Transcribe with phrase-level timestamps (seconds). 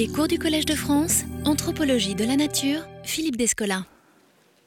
[0.00, 3.84] Les cours du Collège de France, Anthropologie de la Nature, Philippe Descola.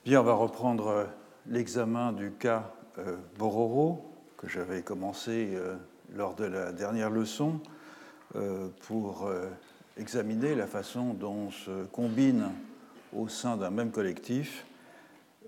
[0.05, 1.05] Bien, on va reprendre euh,
[1.47, 5.75] l'examen du cas euh, Bororo, que j'avais commencé euh,
[6.13, 7.59] lors de la dernière leçon,
[8.81, 9.27] pour
[9.97, 12.51] examiner la façon dont se combinent
[13.15, 14.65] au sein d'un même collectif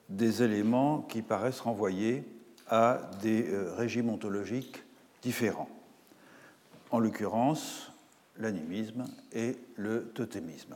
[0.10, 2.24] des éléments qui paraissent renvoyer
[2.68, 3.46] à des
[3.78, 4.84] régimes ontologiques
[5.22, 5.70] différents.
[6.90, 7.92] En l'occurrence,
[8.40, 10.76] l'animisme et le totémisme.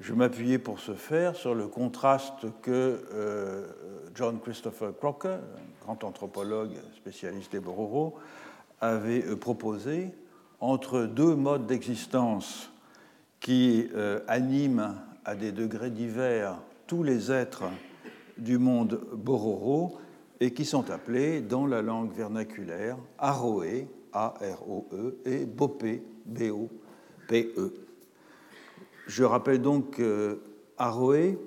[0.00, 3.66] Je m'appuyais pour ce faire sur le contraste que euh,
[4.14, 5.38] John Christopher Crocker,
[5.82, 8.18] grand anthropologue spécialiste des Bororo,
[8.80, 10.10] avait euh, proposé
[10.60, 12.70] entre deux modes d'existence
[13.40, 17.64] qui euh, animent à des degrés divers tous les êtres
[18.36, 19.98] du monde Bororo
[20.40, 27.74] et qui sont appelés dans la langue vernaculaire Aroé, A-R-O-E, et Bopé, B-O-P-E.
[29.06, 30.40] Je rappelle donc que
[30.78, 31.38] Aroé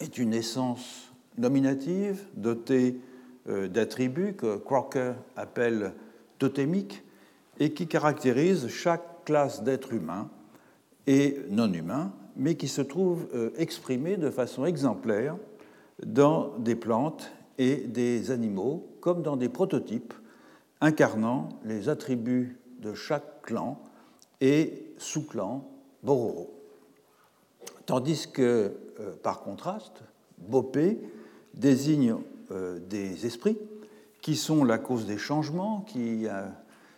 [0.00, 3.00] est une essence nominative dotée
[3.48, 5.92] euh, d'attributs que Crocker appelle
[6.38, 7.02] totémiques
[7.58, 10.30] et qui caractérise chaque classe d'êtres humains
[11.06, 15.36] et non humains, mais qui se trouve euh, exprimée de façon exemplaire
[16.04, 20.12] dans des plantes et des animaux, comme dans des prototypes
[20.80, 23.80] incarnant les attributs de chaque clan
[24.42, 25.66] et sous-clan
[26.02, 26.52] Bororo.
[27.86, 30.02] Tandis que, euh, par contraste,
[30.38, 30.98] Bopé
[31.54, 32.16] désigne
[32.50, 33.56] euh, des esprits
[34.20, 36.46] qui sont la cause des changements, qui euh,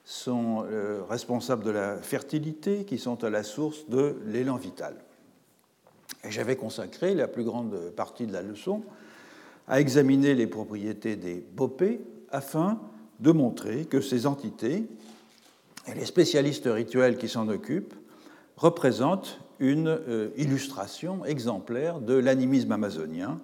[0.04, 0.64] sont
[1.08, 4.96] responsables de la fertilité, qui sont à la source de l'élan vital.
[6.26, 8.82] J'avais consacré la plus grande partie de la leçon
[9.68, 12.80] à examiner les propriétés des Bopé afin
[13.20, 14.86] de montrer que ces entités,
[15.88, 17.94] et les spécialistes rituels qui s'en occupent,
[18.56, 23.40] représentent une euh, illustration exemplaire de l'animisme amazonien,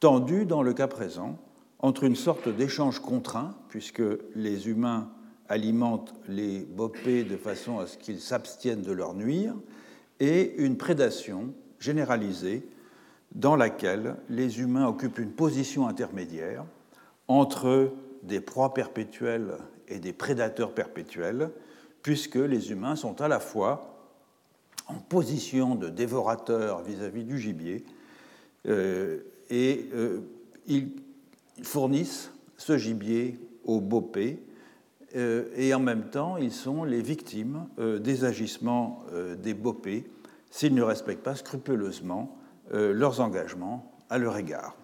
[0.00, 1.38] tendu dans le cas présent
[1.78, 4.02] entre une sorte d'échange contraint, puisque
[4.34, 5.10] les humains
[5.48, 9.54] alimentent les bopés de façon à ce qu'ils s'abstiennent de leur nuire,
[10.20, 12.66] et une prédation généralisée
[13.34, 16.64] dans laquelle les humains occupent une position intermédiaire
[17.28, 17.92] entre
[18.22, 21.50] des proies perpétuelles et des prédateurs perpétuels,
[22.02, 23.96] puisque les humains sont à la fois
[24.88, 27.84] en position de dévorateur vis-à-vis du gibier
[28.68, 29.18] euh,
[29.50, 30.20] et euh,
[30.66, 30.90] ils
[31.62, 34.42] fournissent ce gibier aux bopés
[35.16, 39.04] euh, et en même temps ils sont les victimes des agissements
[39.42, 40.04] des bopés
[40.50, 42.38] s'ils ne respectent pas scrupuleusement
[42.72, 44.76] leurs engagements à leur égard.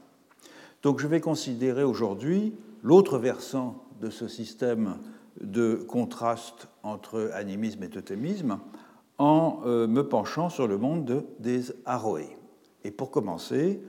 [0.82, 4.98] Donc je vais considérer aujourd'hui l'autre versant de ce système
[5.40, 8.58] de contraste entre animisme et totémisme
[9.18, 12.36] en euh, me penchant sur le monde des Aroé.
[12.84, 13.80] Et pour commencer,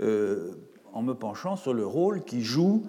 [0.00, 0.52] euh,
[0.92, 2.84] en me penchant sur le rôle qui joue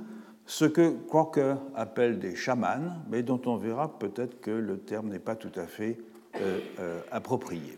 [0.45, 5.19] ce que Crocker appelle des chamans, mais dont on verra peut-être que le terme n'est
[5.19, 5.97] pas tout à fait
[6.39, 7.77] euh, approprié.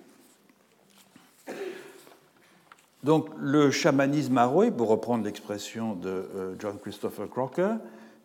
[3.04, 6.28] Donc le chamanisme aroé, pour reprendre l'expression de
[6.60, 7.76] John Christopher Crocker,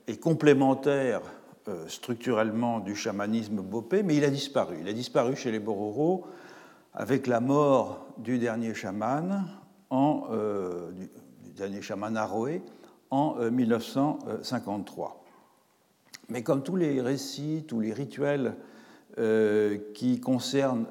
[0.07, 1.23] est complémentaire
[1.69, 4.77] euh, structurellement du chamanisme bopé, mais il a disparu.
[4.81, 6.27] Il a disparu chez les Bororo
[6.93, 9.47] avec la mort du dernier chaman,
[9.91, 11.09] en, euh, du,
[11.57, 12.63] dernier chaman Aroé,
[13.11, 15.09] en 1953.
[15.09, 18.55] Euh, mais comme tous les récits, tous les rituels
[19.95, 20.87] qui concernent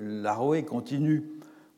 [0.00, 1.22] l'Aroé continuent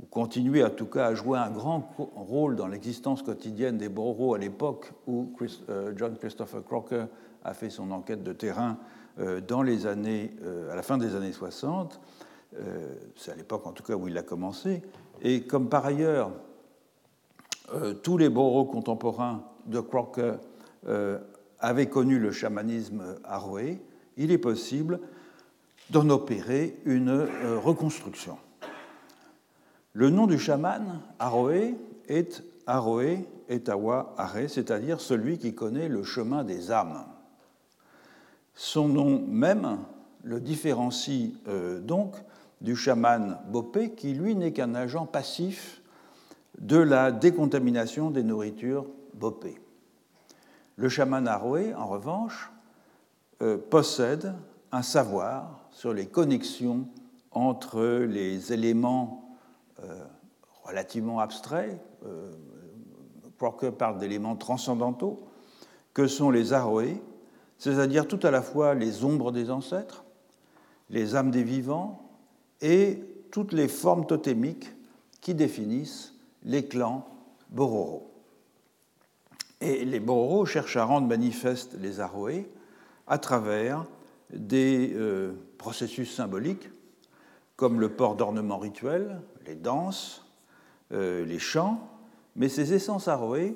[0.00, 4.34] ou continuer en tout cas à jouer un grand rôle dans l'existence quotidienne des Bororo
[4.34, 5.30] à l'époque où
[5.68, 7.04] euh, John Christopher Crocker
[7.44, 8.78] a fait son enquête de terrain
[9.18, 12.00] euh, dans euh, à la fin des années 60.
[13.14, 14.82] C'est à l'époque en tout cas où il a commencé.
[15.22, 16.32] Et comme par ailleurs,
[18.02, 20.32] tous les Bororo contemporains de Crocker
[21.60, 23.80] avaient connu le chamanisme aroé,
[24.16, 24.98] il est possible
[25.90, 27.24] d'en opérer une
[27.62, 28.36] reconstruction.
[29.92, 31.76] Le nom du chaman, Aroé,
[32.08, 37.04] est Aroé Etawa Are, c'est-à-dire celui qui connaît le chemin des âmes.
[38.54, 39.78] Son nom même
[40.22, 42.14] le différencie euh, donc
[42.60, 45.80] du chaman Bopé, qui lui n'est qu'un agent passif
[46.60, 49.60] de la décontamination des nourritures Bopé.
[50.76, 52.52] Le chaman Aroé, en revanche,
[53.42, 54.34] euh, possède
[54.70, 56.86] un savoir sur les connexions
[57.32, 59.29] entre les éléments
[60.64, 61.80] relativement abstrait.
[62.06, 62.30] Euh,
[63.38, 65.26] Crocker parle d'éléments transcendantaux,
[65.94, 67.00] que sont les aroé,
[67.58, 70.04] c'est-à-dire tout à la fois les ombres des ancêtres,
[70.90, 72.10] les âmes des vivants
[72.60, 74.70] et toutes les formes totémiques
[75.20, 77.06] qui définissent les clans
[77.48, 78.10] Bororo.
[79.60, 82.50] Et les Bororo cherchent à rendre manifestes les Aroé
[83.06, 83.86] à travers
[84.32, 86.68] des euh, processus symboliques
[87.60, 90.24] comme le port d'ornements rituels, les danses,
[90.92, 91.90] euh, les chants,
[92.34, 93.54] mais ces essences aroé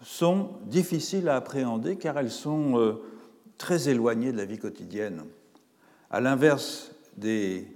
[0.00, 3.02] sont difficiles à appréhender car elles sont euh,
[3.58, 5.24] très éloignées de la vie quotidienne.
[6.10, 7.68] À l'inverse des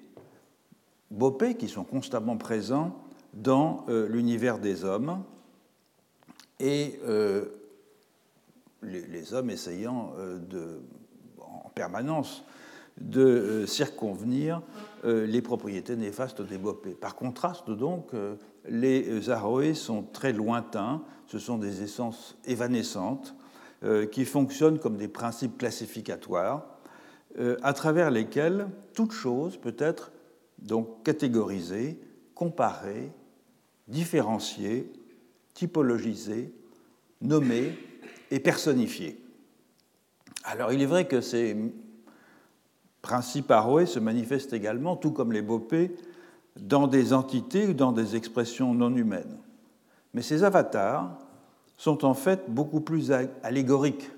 [1.10, 2.96] bopés qui sont constamment présents
[3.34, 5.22] dans l'univers des hommes
[6.60, 6.98] et
[8.82, 10.12] les, hommes essayant
[10.50, 10.80] de
[11.74, 12.42] permanence
[13.00, 14.62] de euh, circonvenir
[15.04, 16.94] euh, les propriétés néfastes des bopés.
[16.94, 18.36] Par contraste, donc, euh,
[18.68, 23.34] les aroés sont très lointains, ce sont des essences évanescentes
[24.10, 26.66] qui fonctionnent comme des principes classificatoires
[27.62, 30.10] à travers lesquels toute chose peut être
[30.58, 32.00] donc catégorisée,
[32.34, 33.12] comparée,
[33.86, 34.92] différenciée,
[35.54, 36.52] typologisée,
[37.20, 37.78] nommée
[38.32, 39.22] et personnifiée.
[40.42, 41.20] Alors il est vrai que
[43.08, 45.96] principes aroés se manifestent également, tout comme les bopés,
[46.60, 49.38] dans des entités ou dans des expressions non humaines.
[50.12, 51.18] Mais ces avatars
[51.78, 53.10] sont en fait beaucoup plus
[53.42, 54.10] allégoriques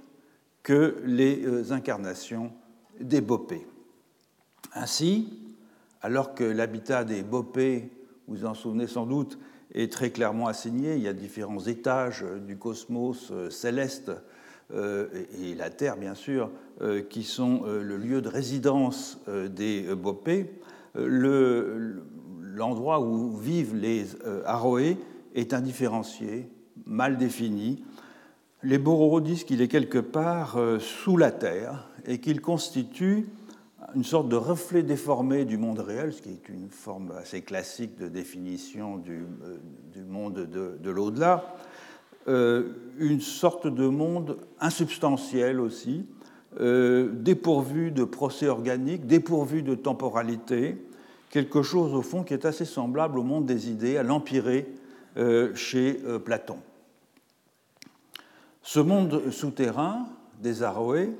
[0.64, 2.52] que les euh, incarnations
[3.00, 3.64] des bopés.
[4.74, 5.38] Ainsi,
[6.02, 7.92] alors que l'habitat des bopés,
[8.26, 9.38] vous en souvenez sans doute,
[9.72, 14.10] est très clairement assigné, il y a différents étages du cosmos euh, céleste
[14.72, 16.50] et la Terre, bien sûr,
[16.80, 20.50] euh, qui sont euh, le lieu de résidence des Bopés,
[20.94, 24.06] l'endroit où vivent les
[24.44, 24.96] Aroé
[25.34, 26.48] est indifférencié,
[26.84, 27.84] mal défini.
[28.62, 33.28] Les Bororo disent qu'il est quelque part sous la Terre et qu'il constitue
[33.94, 37.98] une sorte de reflet déformé du monde réel, ce qui est une forme assez classique
[37.98, 39.24] de définition du,
[40.08, 41.69] monde de, de l'au-delà, euh,
[42.26, 46.04] une sorte de monde insubstantiel aussi,
[46.60, 50.76] euh, dépourvu de procès organiques, dépourvu de temporalité,
[51.30, 54.66] quelque chose au fond qui est assez semblable au monde des idées, à l'empirée
[55.16, 56.58] euh, chez Platon.
[58.62, 60.06] Ce monde souterrain
[60.40, 61.10] des Aroé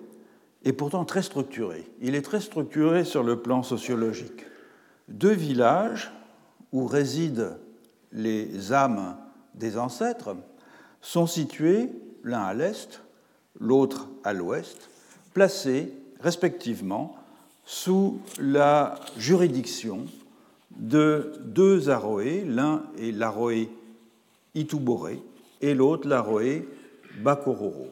[0.65, 1.89] est pourtant très structuré.
[2.01, 4.45] Il est très structuré sur le plan sociologique.
[5.09, 6.13] Deux villages
[6.73, 7.57] où résident
[8.13, 9.17] les âmes
[9.55, 10.37] des ancêtres,
[11.01, 11.91] sont situés
[12.25, 13.01] l'un à l'est,
[13.59, 14.89] l'autre à l'ouest,
[15.35, 17.17] placés respectivement
[17.65, 20.07] sous la juridiction
[20.77, 23.69] de deux aroés, l'un est l'aroé
[24.55, 25.23] Ituboré
[25.61, 26.69] et l'autre l'aroé
[27.23, 27.87] Bakororo.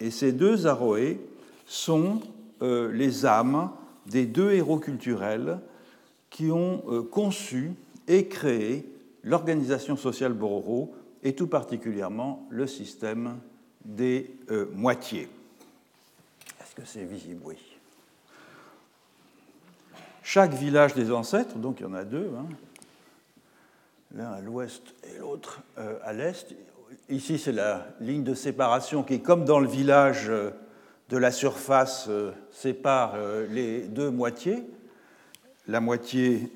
[0.00, 1.20] Et ces deux aroés
[1.64, 2.20] sont
[2.60, 3.70] euh, les âmes
[4.06, 5.58] des deux héros culturels
[6.28, 7.72] qui ont euh, conçu
[8.08, 8.84] et créé
[9.24, 13.38] l'organisation sociale Bororo et tout particulièrement le système
[13.84, 15.28] des euh, moitiés.
[16.60, 17.40] Est-ce que c'est visible?
[17.44, 17.56] Oui.
[20.22, 22.46] Chaque village des ancêtres, donc il y en a deux, hein,
[24.14, 26.54] l'un à l'ouest et l'autre euh, à l'est.
[27.08, 30.50] Ici, c'est la ligne de séparation qui, comme dans le village euh,
[31.08, 32.08] de la surface,
[32.50, 33.16] sépare
[33.50, 34.62] les deux moitiés.
[35.68, 36.50] La moitié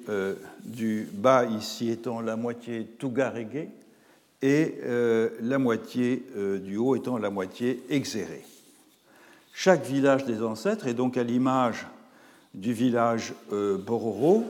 [0.65, 3.69] du bas ici étant la moitié Tougarégué,
[4.43, 8.45] et euh, la moitié euh, du haut étant la moitié exérée.
[9.53, 11.87] Chaque village des ancêtres est donc à l'image
[12.53, 14.45] du village euh, Bororo,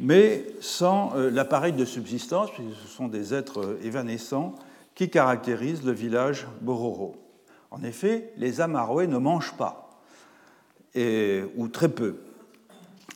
[0.00, 4.54] mais sans l'appareil de subsistance, puisque ce sont des êtres évanescents
[4.94, 7.16] qui caractérisent le village Bororo.
[7.72, 10.00] En effet, les Amaroé ne mangent pas,
[10.94, 12.18] ou très peu.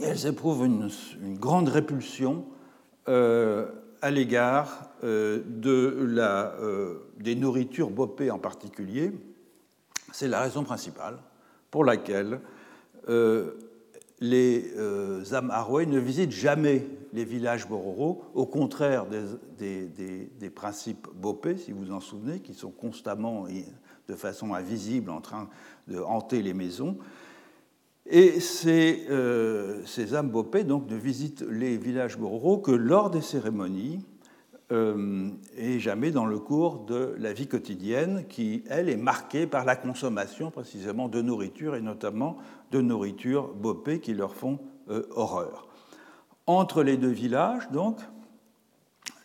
[0.01, 0.91] elles éprouvent une,
[1.39, 2.45] grande répulsion
[3.07, 9.13] à l'égard la, euh, des nourritures bopées en particulier.
[10.13, 11.19] C'est la raison principale
[11.71, 12.41] pour laquelle
[13.09, 13.53] euh,
[14.21, 14.73] les
[15.33, 19.07] Amarouais ne visitent jamais les villages bororo, au contraire
[19.59, 23.47] des, principes bopés, si vous en souvenez, qui sont constamment,
[24.09, 25.49] de façon invisible, en train
[25.89, 26.99] de hanter les maisons.
[28.07, 29.09] Et ces,
[29.87, 34.05] ces âmes bopées donc, ne visitent les villages bororo que lors des cérémonies
[34.73, 39.67] euh, et jamais dans le cours de la vie quotidienne qui, elle, est marquée par
[39.67, 42.39] la consommation précisément de nourriture et notamment
[42.71, 45.69] de nourriture bopée qui leur font euh, horreur.
[46.47, 47.99] Entre les deux villages, donc,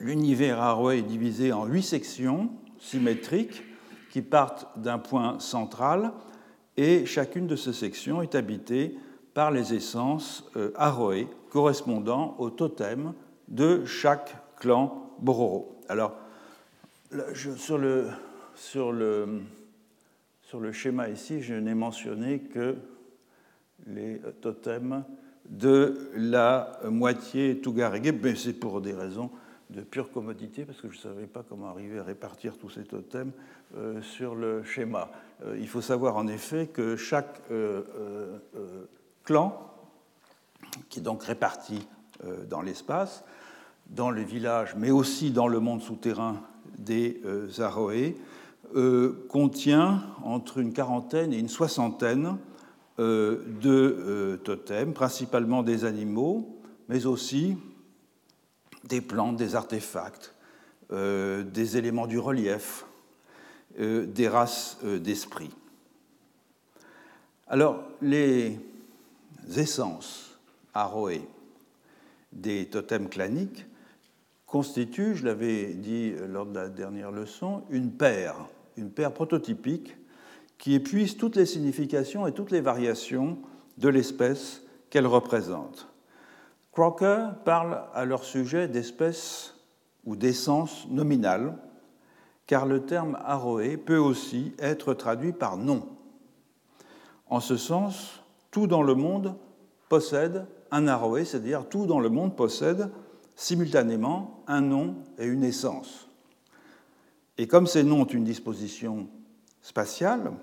[0.02, 3.64] l'univers Aroé est divisé en huit sections symétriques
[4.12, 6.12] qui partent d'un point central
[6.76, 8.98] et chacune de ces sections est habitée
[9.34, 13.14] par les essences euh, aroé correspondant au totem
[13.48, 15.80] de chaque clan Bororo.
[15.90, 16.16] Alors,
[17.56, 18.10] sur, le,
[20.72, 22.76] schéma ici, je n'ai mentionné que
[23.86, 25.04] les totems
[25.50, 29.32] de la moitié Tugarege, mais c'est pour des raisons
[29.70, 32.84] de pure commodité, parce que je ne savais pas comment arriver à répartir tous ces
[32.84, 33.32] totems
[33.76, 35.12] euh, sur le schéma.
[35.46, 38.38] Euh, il faut savoir en effet que chaque euh,
[39.24, 39.74] clan,
[40.90, 41.88] qui est donc réparti
[42.50, 43.24] dans l'espace,
[43.90, 46.42] dans les villages, mais aussi dans le monde souterrain
[46.78, 47.22] des
[47.60, 48.16] Aroé,
[49.30, 52.38] contient entre une quarantaine et une soixantaine
[53.00, 56.58] de totems, principalement des animaux,
[56.90, 57.58] mais aussi
[58.88, 60.34] des plantes, des artefacts,
[60.92, 62.86] euh, des éléments du relief,
[63.80, 65.52] euh, des races euh, d'esprit.
[67.48, 68.58] Alors, les
[69.56, 70.40] essences
[70.74, 71.28] aroées
[72.32, 73.66] des totems claniques
[74.48, 78.36] constituent, je l'avais dit lors de la dernière leçon, une paire,
[78.78, 79.96] une paire prototypique
[80.58, 83.38] qui épuise toutes les significations et toutes les variations
[83.78, 85.90] de l'espèce qu'elle représente.
[86.72, 89.56] Crocker parle à leur sujet d'espèces
[90.06, 91.58] ou d'essence nominale,
[92.46, 95.86] car le terme aroé peut aussi être traduit par nom.
[97.30, 99.36] En ce sens, tout dans le monde
[99.90, 102.90] possède un aroé, c'est-à-dire tout dans le monde possède
[103.38, 106.10] simultanément un nom et une essence.
[107.38, 109.08] Et comme ces noms ont une disposition
[109.62, 110.34] spatiale,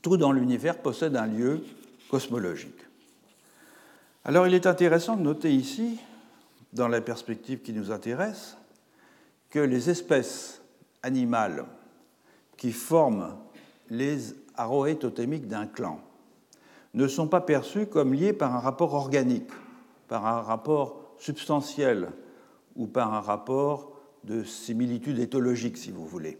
[0.00, 1.64] tout dans l'univers possède un lieu
[2.08, 2.86] cosmologique.
[4.24, 5.98] Alors il est intéressant de noter ici,
[6.72, 8.56] dans la perspective qui nous intéresse,
[9.50, 10.62] que les espèces
[11.02, 11.66] animales
[12.56, 13.36] qui forment
[13.90, 16.00] les aroés totémiques d'un clan
[16.94, 19.50] ne sont pas perçues comme liées par un rapport organique,
[20.06, 22.08] par un rapport substantiel
[22.74, 23.92] ou par un rapport
[24.24, 26.36] de similitude éthologique, si vous voulez.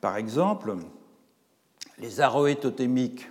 [0.00, 0.76] Par exemple,
[1.98, 3.28] les aroés totémiques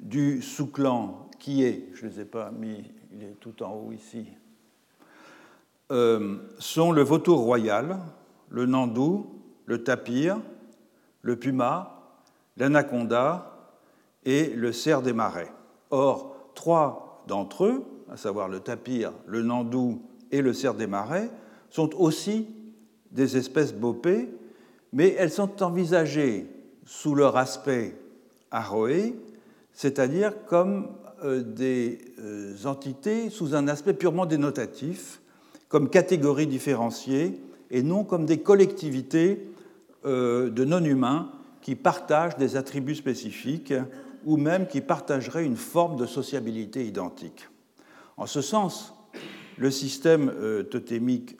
[0.00, 3.92] du sous-clan qui est, je ne les ai pas mis, il est tout en haut
[3.92, 4.26] ici,
[5.92, 8.00] euh, sont le vautour royal,
[8.48, 10.40] le nandou, le tapir,
[11.22, 12.16] le puma,
[12.56, 13.70] l'anaconda
[14.24, 15.52] et le cerf des marais.
[15.90, 21.30] Or, trois d'entre eux, à savoir le tapir, le nandou et le cerf des marais,
[21.70, 22.46] sont aussi
[23.10, 24.28] des espèces bopées,
[24.92, 26.46] mais elles sont envisagées
[26.84, 27.96] sous leur aspect
[28.50, 29.16] aroé,
[29.72, 30.88] c'est-à-dire comme
[31.24, 35.20] euh, des euh, entités sous un aspect purement dénotatif,
[35.68, 39.48] comme catégories différenciées, et non comme des collectivités
[40.04, 43.74] euh, de non-humains qui partagent des attributs spécifiques
[44.24, 47.48] ou même qui partageraient une forme de sociabilité identique.
[48.16, 48.94] En ce sens,
[49.56, 50.32] le système
[50.70, 51.36] totémique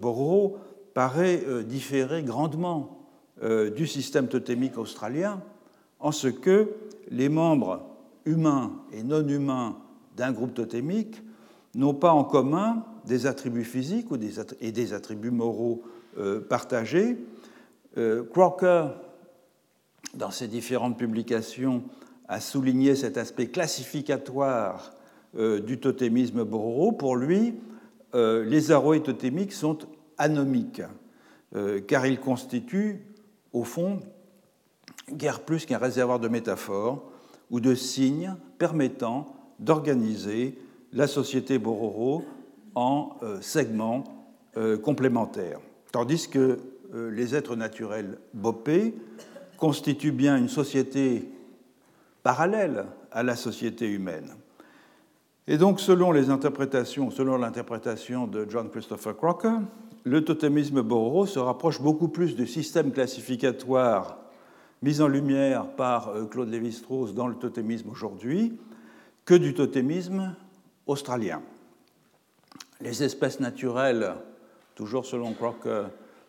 [0.00, 0.58] Bororo
[0.94, 3.08] paraît différer grandement
[3.42, 5.42] du système totémique australien
[5.98, 6.70] en ce que
[7.10, 7.84] les membres
[8.24, 9.76] humains et non humains
[10.16, 11.22] d'un groupe totémique
[11.74, 14.08] n'ont pas en commun des attributs physiques
[14.60, 15.82] et des attributs moraux
[16.18, 17.18] euh, partagés.
[17.98, 18.88] Euh, Crocker,
[20.14, 21.82] dans ses différentes publications,
[22.28, 24.93] a souligné cet aspect classificatoire euh,
[25.36, 26.92] du totémisme bororo.
[26.92, 27.54] Pour lui,
[28.14, 29.78] les aroés totémiques sont
[30.18, 30.82] anomiques,
[31.88, 33.04] car ils constituent,
[33.52, 34.00] au fond,
[35.10, 37.10] guère plus qu'un réservoir de métaphores
[37.50, 40.58] ou de signes permettant d'organiser
[40.92, 42.24] la société Bororo
[42.74, 44.04] en euh, segments
[44.56, 45.60] euh, complémentaires.
[45.92, 46.58] Tandis que
[46.94, 48.94] euh, les êtres naturels bopés
[49.58, 51.28] constituent bien une société
[52.22, 54.34] parallèle à la société humaine.
[55.46, 57.06] Et donc, selon l'interprétation
[58.26, 59.58] de John Christopher Crocker,
[60.04, 64.18] le totémisme Bororo se rapproche beaucoup plus du système classificatoire
[64.82, 68.58] mise en lumière par euh, Claude Lévi-Strauss dans le totémisme aujourd'hui,
[69.24, 70.34] que du totémisme
[70.86, 71.40] australien.
[72.82, 74.12] Les espèces naturelles,
[74.74, 75.84] toujours selon Crocker,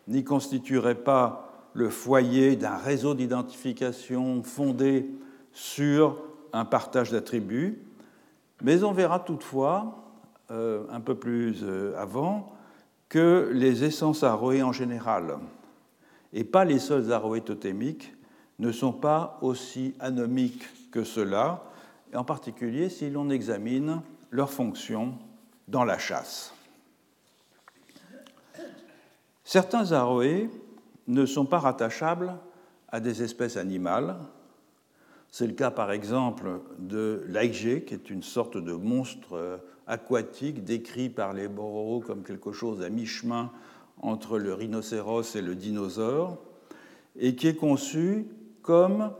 [0.08, 5.10] n'y constitueraient pas le foyer d'un réseau d'identification fondé
[5.52, 6.22] sur
[6.54, 7.85] un partage d'attributs,
[8.62, 10.04] mais on verra toutefois,
[10.50, 12.52] euh, un peu plus euh, avant,
[13.08, 15.38] que les essences aroées en général,
[16.32, 18.12] et pas les seuls aroées totémiques,
[18.58, 21.64] ne sont pas aussi anomiques que cela,
[22.14, 25.18] en particulier si l'on examine leur fonction
[25.68, 26.54] dans la chasse.
[29.44, 30.50] Certains aroés
[31.06, 32.34] ne sont pas rattachables
[32.88, 34.16] à des espèces animales,
[35.38, 40.64] C'est le cas par exemple de l'aigé, qui est une sorte de monstre euh, aquatique
[40.64, 43.50] décrit par les Bororo comme quelque chose à mi-chemin
[44.00, 46.38] entre le rhinocéros et le dinosaure,
[47.18, 48.28] et qui est conçu
[48.62, 49.12] comme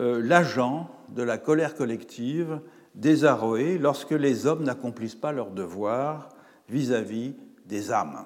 [0.00, 2.58] euh, l'agent de la colère collective
[2.96, 6.30] des Aroé lorsque les hommes n'accomplissent pas leur devoir
[6.68, 7.36] vis-à-vis
[7.66, 8.24] des âmes.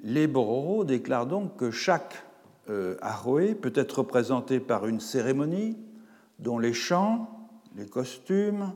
[0.00, 2.25] Les Bororo déclarent donc que chaque
[2.68, 5.76] euh, Aroé peut être représenté par une cérémonie
[6.38, 8.72] dont les chants, les costumes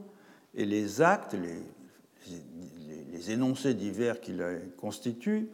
[0.54, 1.62] et les actes, les,
[3.28, 5.50] énoncés divers qui la constituent,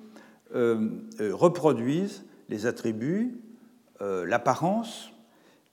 [0.54, 0.88] euh,
[1.20, 3.40] euh, reproduisent les attributs,
[4.00, 5.10] l'apparence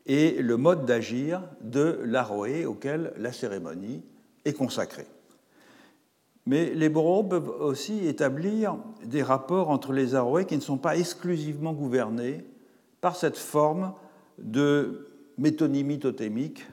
[0.06, 4.02] et le mode d'agir de l'aroé auquel la cérémonie
[4.46, 5.08] est consacrée.
[6.46, 10.98] Mais les boros peuvent aussi établir des rapports entre les aroés qui ne sont pas
[10.98, 12.44] exclusivement gouvernés
[13.04, 13.92] par cette forme
[14.38, 16.66] de métonymie totémique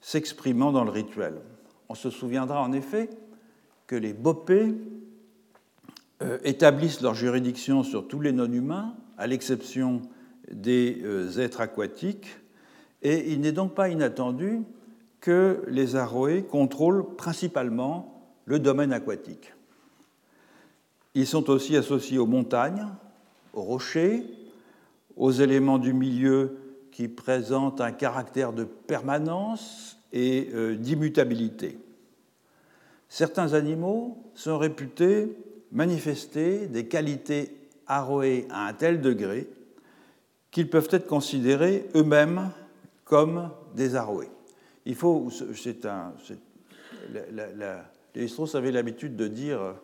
[0.00, 1.34] s'exprimant dans le rituel.
[1.88, 3.08] On se souviendra en effet
[3.86, 4.74] que les bopés
[6.22, 10.02] euh, établissent leur juridiction sur tous les non-humains, à l'exception
[10.50, 12.26] des euh, êtres aquatiques,
[13.02, 14.62] et il n'est donc pas inattendu
[15.20, 19.54] que les aroés contrôlent principalement le domaine aquatique.
[21.14, 22.88] Ils sont aussi associés aux montagnes,
[23.52, 24.39] aux rochers,
[25.16, 26.56] aux éléments du milieu
[26.90, 31.78] qui présentent un caractère de permanence et euh, d'immutabilité.
[33.08, 35.36] Certains animaux sont réputés
[35.72, 39.48] manifester des qualités aroées à un tel degré
[40.50, 42.50] qu'ils peuvent être considérés eux-mêmes
[43.04, 44.30] comme des aroés.
[44.84, 46.12] Il faut, c'est un,
[48.14, 49.74] les Strauss avaient l'habitude de dire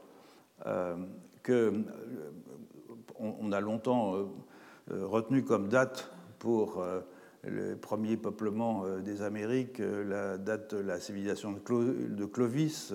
[0.67, 0.97] euh,
[1.43, 1.73] que
[3.19, 4.25] on, a longtemps euh,
[4.91, 6.85] retenu comme date pour
[7.45, 12.93] le premier peuplement des Amériques la date de la civilisation de Clovis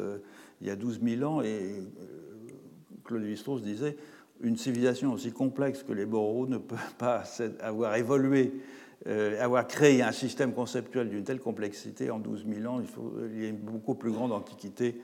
[0.62, 1.84] il y a 12 000 ans et
[3.04, 3.98] Claude Lévi-Strauss disait
[4.42, 7.24] une civilisation aussi complexe que les Boros ne peut pas
[7.62, 8.54] avoir évolué
[9.08, 12.84] euh, avoir créé un système conceptuel d'une telle complexité en 12 000 ans,
[13.34, 15.02] il, y a une beaucoup plus grande antiquité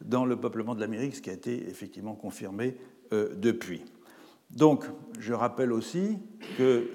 [0.00, 2.76] dans le peuplement de l'Amérique, ce qui a été effectivement confirmé
[3.12, 3.82] euh, depuis.
[4.50, 4.84] Donc,
[5.18, 6.18] je rappelle aussi
[6.58, 6.88] que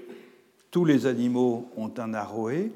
[0.72, 2.72] tous les animaux ont un aroé,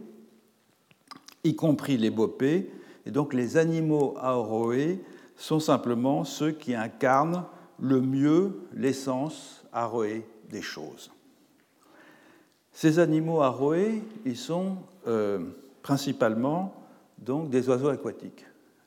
[1.44, 2.72] y compris les bopés,
[3.06, 5.04] et donc les animaux aroés
[5.36, 7.46] sont simplement ceux qui incarnent
[7.82, 11.12] le mieux l'essence aroé des choses.
[12.72, 15.40] Ces animaux aroés, ils sont euh,
[15.82, 16.74] principalement
[17.18, 18.46] donc des oiseaux aquatiques.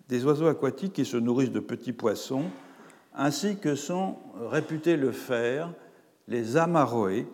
[0.09, 2.45] Des oiseaux aquatiques qui se nourrissent de petits poissons,
[3.15, 4.17] ainsi que sont
[4.51, 5.73] réputés le faire
[6.29, 7.27] les amaroés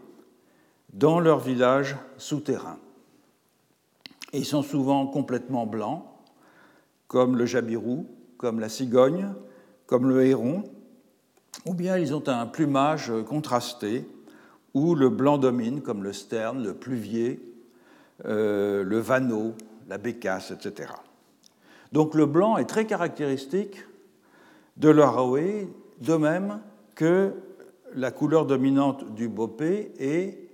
[0.93, 2.79] dans leurs villages souterrains.
[4.33, 6.05] Ils sont souvent complètement blancs,
[7.07, 9.33] comme le jabirou, comme la cigogne,
[9.87, 10.65] comme le héron,
[11.67, 14.07] ou bien ils ont un plumage contrasté,
[14.75, 17.41] où le blanc domine, comme le sterne, le pluvier,
[18.27, 19.55] euh, le vanneau,
[19.89, 20.93] la bécasse, etc.
[21.93, 23.85] Donc le blanc est très caractéristique
[24.77, 25.69] de l'araoué,
[26.01, 26.61] de même
[26.95, 27.33] que
[27.95, 30.51] la couleur dominante du bopé est,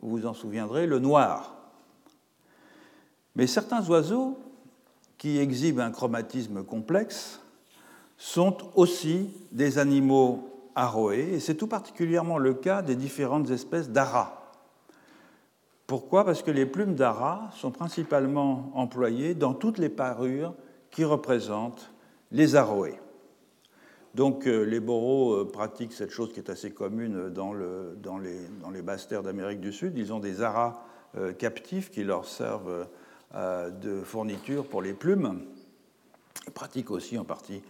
[0.00, 1.56] vous vous en souviendrez, le noir.
[3.36, 4.38] Mais certains oiseaux
[5.18, 7.40] qui exhibent un chromatisme complexe
[8.16, 14.38] sont aussi des animaux aroé, et c'est tout particulièrement le cas des différentes espèces d'aras.
[15.86, 16.24] Pourquoi?
[16.24, 20.54] Parce que les plumes d'aras sont principalement employées dans toutes les parures
[20.90, 21.90] qui représentent
[22.30, 22.98] les aroés.
[24.14, 28.18] Donc euh, les boros euh, pratiquent cette chose qui est assez commune dans, le, dans,
[28.18, 29.96] les, basses terres d'Amérique du Sud.
[29.96, 30.84] Ils ont des aras
[31.16, 32.86] euh, captifs qui leur servent
[33.34, 35.40] de fourniture pour les plumes.
[36.46, 37.62] Ils pratiquent aussi en partie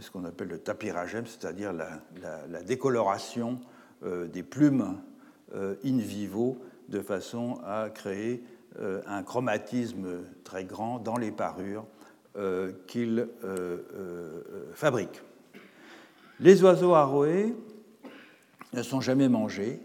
[0.00, 3.60] ce qu'on appelle le tapiragem, c'est-à-dire la, décoloration
[4.02, 4.96] des plumes
[5.54, 6.56] in vivo
[6.88, 8.42] de façon à créer
[8.80, 11.84] un chromatisme très grand dans les parures
[12.86, 13.28] qu'ils
[14.72, 15.22] fabriquent.
[16.42, 17.54] Les oiseaux aroés
[18.72, 19.80] ne sont jamais mangés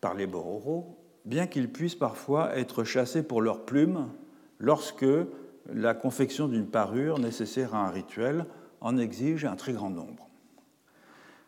[0.00, 4.08] par les bororos, bien qu'ils puissent parfois être chassés pour leurs plumes
[4.58, 5.06] lorsque
[5.72, 8.46] la confection d'une parure nécessaire à un rituel
[8.80, 10.28] en exige un très grand nombre.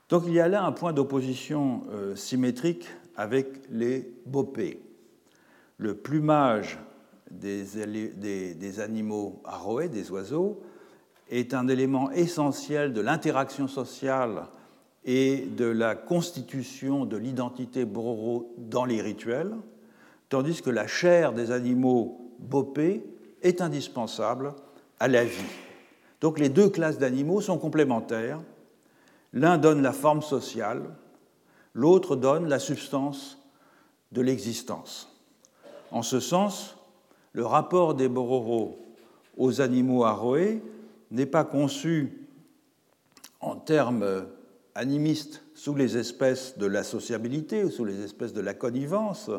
[0.08, 4.80] Donc il y a là un point d'opposition euh, symétrique avec les bopés.
[5.78, 6.78] Le plumage
[7.32, 10.62] des, animaux aroés, des oiseaux,
[11.30, 14.44] est un élément essentiel de l'interaction sociale
[15.04, 19.54] et de la constitution de l'identité bororo dans les rituels,
[20.28, 23.04] tandis que la chair des animaux bopés
[23.42, 24.54] est indispensable
[24.98, 25.52] à la vie.
[26.20, 28.40] Donc les deux classes d'animaux sont complémentaires.
[29.32, 30.82] L'un donne la forme sociale,
[31.74, 33.38] l'autre donne la substance
[34.12, 35.12] de l'existence.
[35.90, 36.76] En ce sens,
[37.32, 38.78] le rapport des Bororo
[39.36, 40.62] aux animaux aroés
[41.10, 42.26] n'est pas conçu
[43.40, 44.26] en termes
[44.74, 49.30] animistes sous les espèces de la sociabilité ou sous les espèces de la connivence.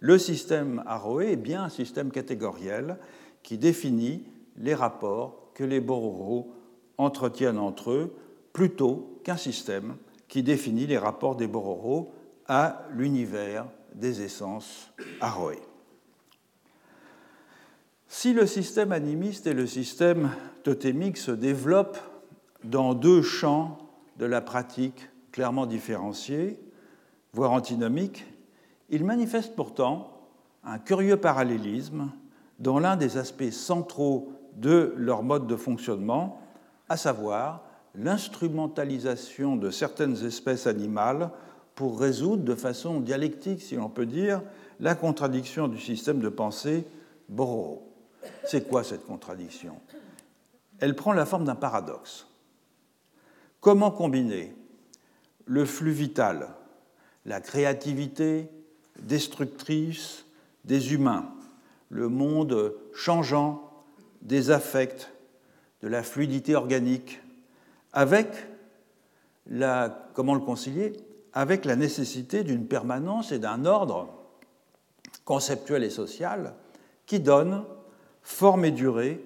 [0.00, 2.98] Le système aroé est bien un système catégoriel
[3.42, 4.24] qui définit
[4.56, 6.52] les rapports que les Bororo
[6.98, 8.14] entretiennent entre eux
[8.52, 9.96] plutôt qu'un système
[10.28, 12.12] qui définit les rapports des Bororo
[12.46, 15.62] à l'univers des essences aroées.
[18.16, 20.30] Si le système animiste et le système
[20.62, 21.98] totémique se développent
[22.62, 23.76] dans deux champs
[24.18, 26.60] de la pratique clairement différenciés,
[27.32, 28.24] voire antinomiques,
[28.88, 30.28] ils manifestent pourtant
[30.62, 32.12] un curieux parallélisme
[32.60, 36.40] dans l'un des aspects centraux de leur mode de fonctionnement,
[36.88, 37.64] à savoir
[37.96, 41.30] l'instrumentalisation de certaines espèces animales
[41.74, 44.40] pour résoudre de façon dialectique, si l'on peut dire,
[44.78, 46.86] la contradiction du système de pensée
[47.28, 47.93] Bororo.
[48.44, 49.80] C'est quoi cette contradiction?
[50.80, 52.26] Elle prend la forme d'un paradoxe.
[53.60, 54.54] Comment combiner
[55.46, 56.48] le flux vital,
[57.24, 58.48] la créativité
[58.98, 60.24] destructrice
[60.64, 61.32] des humains,
[61.88, 63.70] le monde changeant
[64.22, 65.10] des affects,
[65.82, 67.20] de la fluidité organique,
[67.92, 68.28] avec
[69.46, 70.94] la, comment le concilier?
[71.32, 74.08] Avec la nécessité d'une permanence et d'un ordre
[75.24, 76.54] conceptuel et social
[77.06, 77.64] qui donne
[78.24, 79.24] forme et durée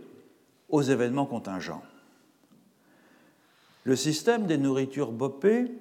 [0.68, 1.82] aux événements contingents.
[3.84, 5.72] Le système des nourritures bopées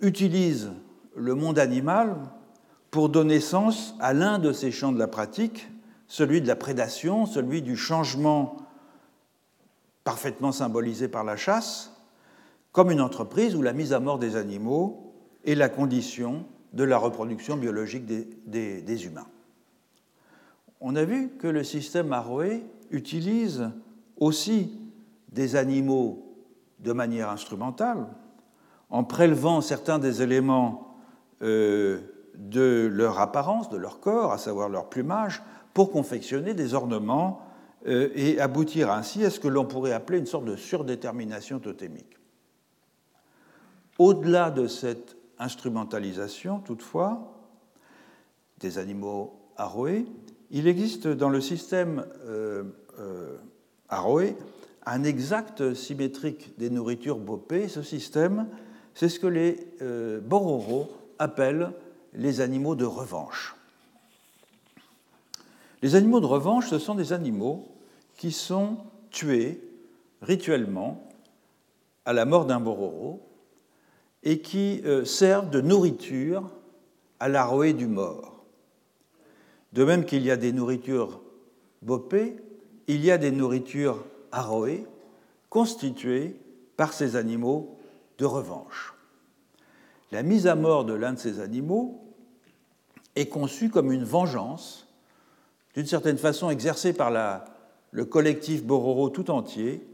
[0.00, 0.72] utilise
[1.14, 2.16] le monde animal
[2.90, 5.68] pour donner sens à l'un de ces champs de la pratique,
[6.08, 8.56] celui de la prédation, celui du changement
[10.04, 11.92] parfaitement symbolisé par la chasse,
[12.72, 16.98] comme une entreprise où la mise à mort des animaux est la condition de la
[16.98, 19.26] reproduction biologique des, humains.
[20.84, 23.70] On a vu que le système Aroé utilise
[24.16, 24.76] aussi
[25.30, 26.36] des animaux
[26.80, 28.08] de manière instrumentale,
[28.90, 30.96] en prélevant certains des éléments
[31.42, 32.00] euh,
[32.34, 35.40] de leur apparence, de leur corps, à savoir leur plumage,
[35.72, 37.42] pour confectionner des ornements
[37.86, 42.18] euh, et aboutir ainsi à ce que l'on pourrait appeler une sorte de surdétermination totémique.
[44.00, 47.38] Au-delà de cette instrumentalisation, toutefois,
[48.58, 50.06] des animaux aroés,
[50.52, 52.62] il existe dans le système euh,
[52.98, 53.36] euh
[53.88, 54.36] aroé
[54.86, 57.68] un exact symétrique des nourritures bopées.
[57.68, 58.46] Ce système,
[58.94, 61.72] c'est ce que les euh, Bororo appellent
[62.14, 63.54] les animaux de revanche.
[65.82, 67.68] Les animaux de revanche, ce sont des animaux
[68.16, 68.78] qui sont
[69.10, 69.60] tués
[70.22, 71.08] rituellement
[72.04, 73.20] à la mort d'un bororo
[74.22, 76.50] et qui euh, servent de nourriture
[77.20, 78.41] à l'aroé du mort.
[79.72, 81.20] De même qu'il y a des nourritures
[81.80, 82.36] bopées,
[82.86, 84.84] il y a des nourritures aroées
[85.48, 86.36] constituées
[86.76, 87.78] par ces animaux
[88.18, 88.94] de revanche.
[90.10, 92.02] La mise à mort de l'un de ces animaux
[93.16, 94.88] est conçue comme une vengeance,
[95.74, 97.10] d'une certaine façon exercée par
[97.90, 99.86] le collectif Bororo tout entier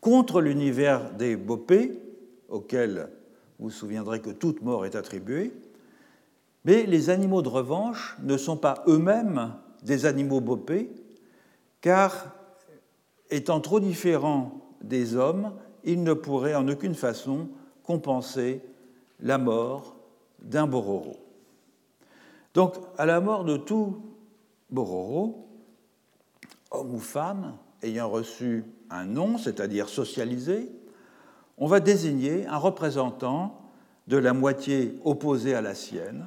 [0.00, 1.98] contre l'univers des Bopé,
[2.48, 3.08] auquel
[3.58, 5.52] vous vous souviendrez que toute mort est attribuée,
[6.64, 10.90] mais les animaux de revanche ne sont pas eux-mêmes des animaux Bopé,
[11.80, 12.26] car
[13.30, 15.52] étant trop différents des hommes,
[15.84, 17.48] ils ne pourraient en aucune façon
[17.82, 18.60] compenser
[19.20, 19.96] la mort
[20.40, 21.16] d'un Bororo.
[22.54, 24.02] Donc, à la mort de tout
[24.70, 25.48] Bororo,
[26.70, 30.70] homme ou femme ayant reçu un nom, c'est-à-dire socialisé,
[31.58, 33.60] on va désigner un représentant
[34.06, 36.26] de la moitié opposée à la sienne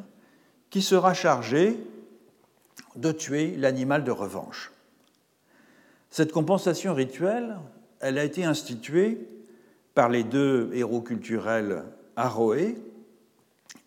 [0.75, 1.79] qui sera chargé
[2.97, 4.73] de tuer l'animal de revanche.
[6.09, 7.55] Cette compensation rituelle,
[8.01, 9.25] elle a été instituée
[9.93, 11.83] par les deux héros culturels
[12.17, 12.75] Aroé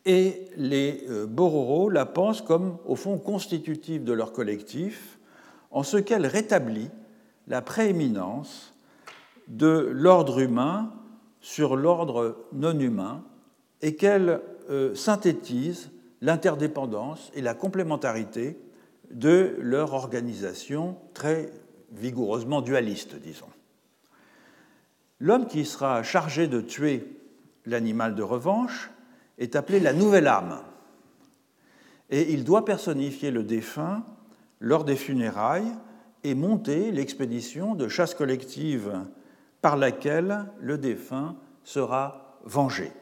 [0.07, 5.18] et les euh, Bororo la pensent comme, au fond, constitutive de leur collectif
[5.70, 6.88] en ce qu'elle rétablit
[7.48, 8.72] la prééminence
[9.48, 10.94] de l'ordre humain
[11.42, 13.22] sur l'ordre non humain
[13.83, 18.59] et qu'elle euh, synthétise l'interdépendance et la complémentarité
[19.11, 21.50] de leur organisation très
[21.92, 23.48] vigoureusement dualiste, disons.
[25.20, 27.16] L'homme qui sera chargé de tuer
[27.66, 28.90] l'animal de revanche
[29.38, 30.61] est appelé la nouvelle âme.
[32.11, 34.02] et il doit personnifier le défunt
[34.61, 35.70] lors des funérailles
[36.24, 39.04] et monter l'expédition de chasse collective
[39.61, 42.92] par laquelle le défunt sera vengé.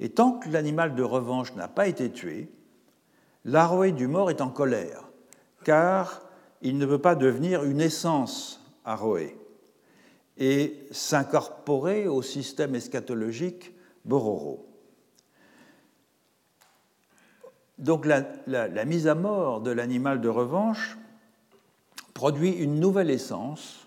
[0.00, 2.50] Et tant que l'animal de revanche n'a pas été tué,
[3.44, 5.04] l'aroé du mort est en colère,
[5.64, 6.22] car
[6.62, 9.38] il ne peut pas devenir une essence aroé
[10.38, 13.72] et s'incorporer au système eschatologique
[14.04, 14.66] Bororo.
[17.78, 20.96] Donc la, la, mise à mort de l'animal de revanche
[22.14, 23.86] produit une nouvelle essence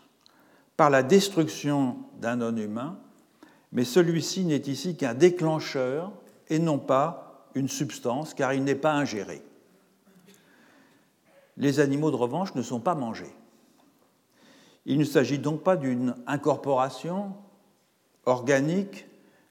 [0.78, 3.00] par la destruction d'un non-humain,
[3.71, 6.12] mais celui-ci n'est ici qu'un déclencheur
[6.49, 9.41] et non pas une substance, car il n'est pas ingéré.
[11.58, 13.36] Les animaux de revanche ne sont pas mangés.
[14.86, 17.34] Il ne s'agit donc pas d'une incorporation
[18.25, 19.08] organique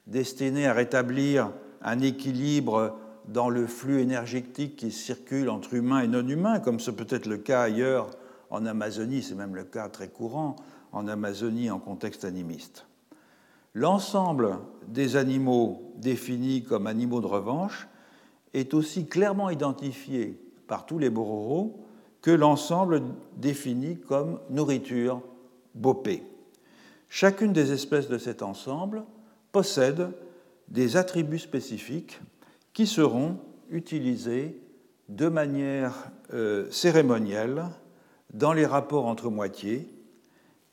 [0.07, 1.51] destinée à rétablir
[1.81, 7.07] un équilibre dans le flux énergétique qui circule entre humains et non-humains, comme ce peut
[7.09, 8.09] être le cas ailleurs
[8.49, 10.55] en Amazonie, c'est même le cas très courant
[10.91, 12.88] en Amazonie en contexte animiste.
[13.73, 17.87] L'ensemble des animaux définis comme animaux de revanche
[18.53, 21.85] est aussi clairement identifié par tous les bororos
[22.21, 23.01] que l'ensemble
[23.37, 25.21] défini comme nourriture
[25.75, 26.23] bopée.
[27.09, 29.03] Chacune des espèces de cet ensemble
[29.51, 30.09] possède
[30.67, 32.19] des attributs spécifiques
[32.73, 33.37] qui seront
[33.69, 34.61] utilisés
[35.09, 37.65] de manière euh, cérémonielle
[38.33, 39.87] dans les rapports entre moitiés.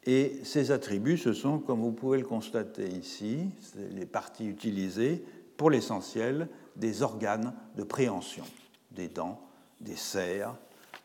[0.07, 3.51] Et ces attributs, ce sont, comme vous pouvez le constater ici,
[3.91, 5.25] les parties utilisées,
[5.57, 8.45] pour l'essentiel, des organes de préhension,
[8.93, 9.41] des dents,
[9.81, 10.55] des serres,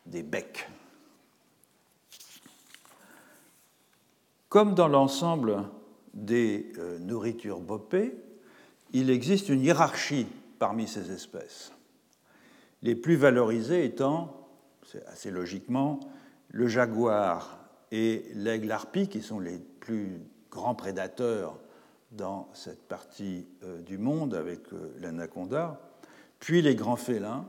[0.06, 0.68] des becs.
[4.50, 5.64] Comme dans l'ensemble
[6.14, 8.14] des euh, nourritures bopées,
[8.92, 10.28] il existe une hiérarchie
[10.60, 11.72] parmi ces espèces.
[12.82, 14.50] Les plus valorisées étant,
[15.08, 16.02] assez logiquement,
[16.50, 17.61] le jaguar
[17.92, 21.60] et l'aigle harpie, qui sont les plus grands prédateurs
[22.12, 25.80] dans cette partie euh, du monde avec euh, l'anaconda,
[26.40, 27.46] puis les grands félins,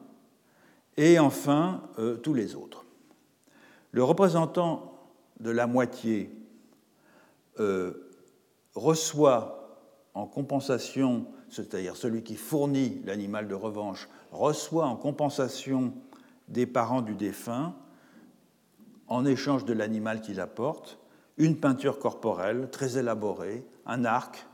[0.97, 2.85] et enfin euh, tous les autres.
[3.91, 4.99] Le représentant
[5.41, 6.31] de la moitié
[8.75, 9.79] reçoit
[10.15, 15.93] en compensation c'est-à-dire celui qui fournit l'animal de revanche, reçoit en compensation
[16.49, 17.75] des parents du défunt,
[19.09, 20.99] en échange de l'animal qu'il apporte,
[21.39, 24.47] une peinture corporelle très élaborée, un arc,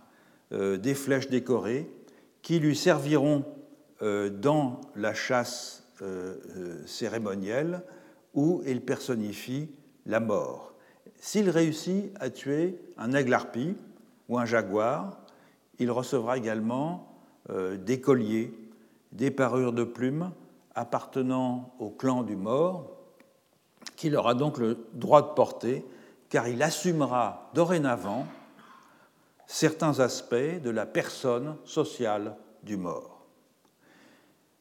[0.53, 1.91] euh, des flèches décorées,
[2.43, 3.45] qui lui serviront
[4.03, 6.37] euh, dans la chasse euh,
[6.87, 7.83] cérémonielle
[8.35, 9.69] où il personnifie
[10.07, 10.73] la mort.
[11.21, 13.77] S'il réussit à tuer un aigle harpie
[14.29, 15.19] ou un jaguar,
[15.79, 17.05] il recevra également
[17.79, 18.53] des colliers,
[19.13, 20.31] des parures de plumes
[20.75, 22.98] appartenant au clan du mort,
[23.99, 25.85] qu'il aura donc le droit de porter,
[26.29, 28.27] car il assumera dorénavant
[29.49, 33.27] certains aspects de la personne sociale du mort.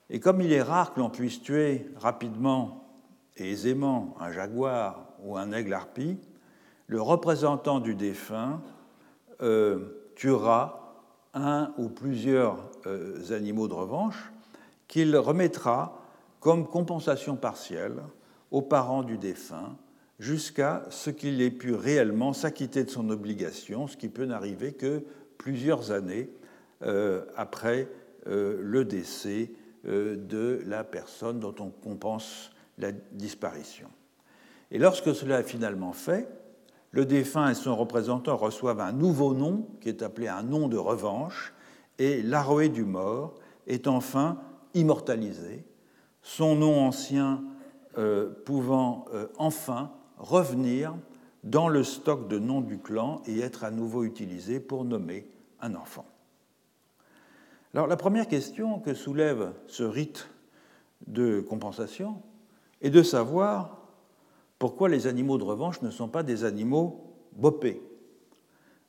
[0.09, 2.89] Et comme il est rare que l'on puisse tuer rapidement
[3.35, 6.17] et aisément un jaguar ou un aigle harpie,
[6.87, 8.63] le représentant du défunt
[9.43, 11.03] euh, tuera
[11.35, 14.31] un ou plusieurs euh, animaux de revanche
[14.87, 16.01] qu'il remettra
[16.39, 18.01] comme compensation partielle
[18.51, 19.77] aux parents du défunt
[20.19, 25.03] jusqu'à ce qu'il ait pu réellement s'acquitter de son obligation, ce qui peut n'arriver que
[25.37, 26.29] plusieurs années
[26.81, 27.87] euh, après
[28.27, 29.51] euh, le décès
[29.85, 33.87] de la personne dont on compense la disparition.
[34.71, 36.27] Et lorsque cela est finalement fait,
[36.91, 40.77] le défunt et son représentant reçoivent un nouveau nom qui est appelé un nom de
[40.77, 41.53] revanche,
[41.99, 44.39] et l'aroé du mort est enfin
[44.73, 45.63] immortalisé,
[46.21, 47.43] son nom ancien
[47.97, 50.95] euh, pouvant euh, enfin revenir
[51.43, 55.27] dans le stock de noms du clan et être à nouveau utilisé pour nommer
[55.61, 56.05] un enfant.
[57.73, 60.29] Alors la première question que soulève ce rite
[61.07, 62.21] de compensation
[62.81, 63.77] est de savoir
[64.59, 67.81] pourquoi les animaux de revanche ne sont pas des animaux bopés,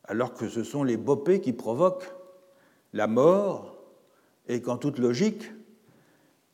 [0.05, 2.13] alors que ce sont les bopés qui provoquent
[2.93, 3.77] la mort
[4.49, 5.51] et qu'en toute logique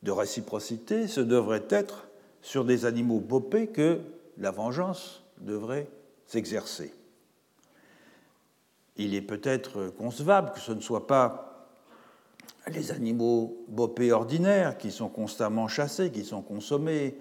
[0.03, 2.09] de réciprocité, ce devrait être
[2.45, 4.01] sur des animaux bopés que
[4.37, 5.89] la vengeance devrait
[6.27, 6.93] s'exercer.
[8.97, 11.71] Il est peut-être concevable que ce ne soit pas
[12.71, 17.17] les animaux bopés ordinaires qui sont constamment chassés, qui sont consommés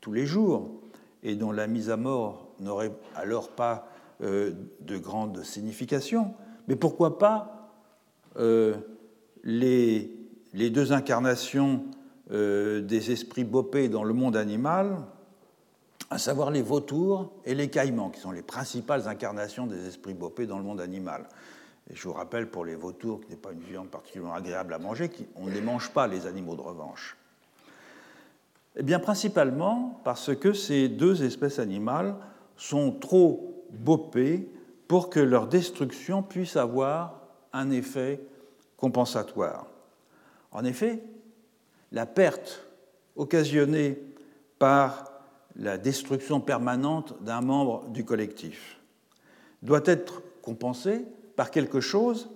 [0.00, 0.80] tous les jours,
[1.22, 3.86] et dont la mise à mort n'aurait alors pas
[4.20, 6.34] euh, de grande signification.
[6.66, 7.72] Mais pourquoi pas
[8.36, 8.74] euh,
[9.44, 10.10] les,
[10.52, 11.84] deux incarnations
[12.32, 14.96] euh, des esprits bopés dans le monde animal,
[16.10, 20.46] à savoir les vautours et les caïmans, qui sont les principales incarnations des esprits bopés
[20.46, 21.26] dans le monde animal.
[21.90, 24.78] Et je vous rappelle pour les vautours, qui n'est pas une viande particulièrement agréable à
[24.78, 27.16] manger, on ne les mange pas, les animaux de revanche.
[28.76, 32.14] Eh bien, principalement parce que ces deux espèces animales
[32.56, 34.48] sont trop bopées
[34.86, 37.20] pour que leur destruction puisse avoir
[37.52, 38.20] un effet
[38.76, 39.66] compensatoire.
[40.52, 41.02] En effet,
[41.92, 42.66] la perte
[43.16, 43.98] occasionnée
[44.58, 45.10] par
[45.56, 48.78] la destruction permanente d'un membre du collectif
[49.62, 51.04] doit être compensée
[51.36, 52.30] par quelque chose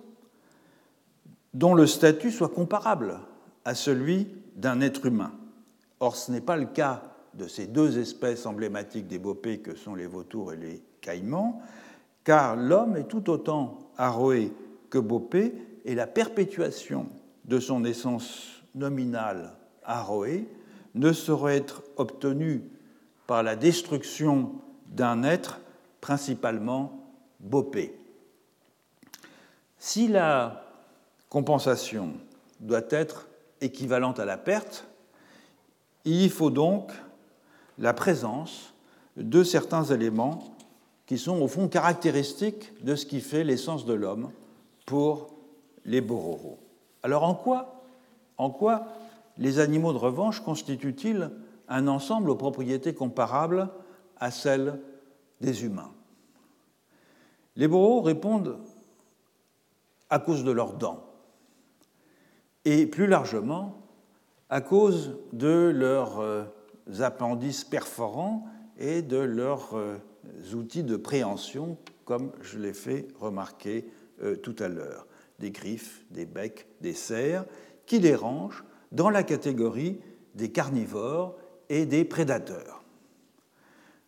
[1.53, 3.19] dont le statut soit comparable
[3.63, 5.31] à celui d'un être humain.
[5.99, 9.95] Or, ce n'est pas le cas de ces deux espèces emblématiques des bopés que sont
[9.95, 11.61] les vautours et les caïmans,
[12.23, 14.51] car l'homme est tout autant aroé
[14.89, 15.53] que bopé,
[15.85, 17.07] et la perpétuation
[17.45, 20.47] de son essence nominale aroé
[20.93, 22.63] ne saurait être obtenue
[23.27, 24.51] par la destruction
[24.87, 25.59] d'un être
[26.01, 27.09] principalement
[27.39, 27.97] bopé.
[29.79, 30.63] Si la
[31.29, 32.13] compensation
[32.59, 33.27] doit être
[33.61, 34.85] équivalente à la perte,
[36.05, 36.91] il faut donc
[37.77, 38.73] la présence
[39.17, 40.55] de certains éléments
[41.05, 44.31] qui sont au fond caractéristiques de ce qui fait l'essence de l'homme
[44.85, 45.29] pour
[45.85, 46.57] les Bororo.
[47.03, 47.74] Alors en quoi,
[48.37, 48.87] en quoi
[49.37, 51.31] les animaux de revanche constituent-ils
[51.67, 53.69] un ensemble aux propriétés comparables
[54.17, 54.79] à celles
[55.41, 55.91] des humains?
[57.55, 58.59] Les Bororo répondent
[60.09, 61.05] à cause de leurs dents
[62.65, 63.81] et plus largement
[64.49, 66.43] à cause de leurs euh,
[66.99, 68.45] appendices perforants
[68.77, 69.97] et de leurs euh,
[70.53, 73.89] outils de préhension, comme je l'ai fait remarquer
[74.21, 75.07] euh, tout à l'heure,
[75.39, 77.45] des griffes, des becs, des serres,
[77.85, 79.99] qui les rangent dans la catégorie
[80.35, 81.35] des carnivores
[81.69, 82.83] et des prédateurs.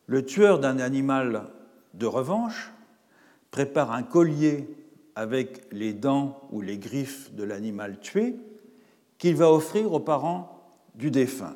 [0.05, 1.49] Le tueur d'un animal
[1.93, 2.71] de revanche
[3.51, 4.69] prépare un collier
[5.15, 8.35] avec les dents ou les griffes de l'animal tué
[9.17, 11.55] qu'il va offrir aux parents du défunt.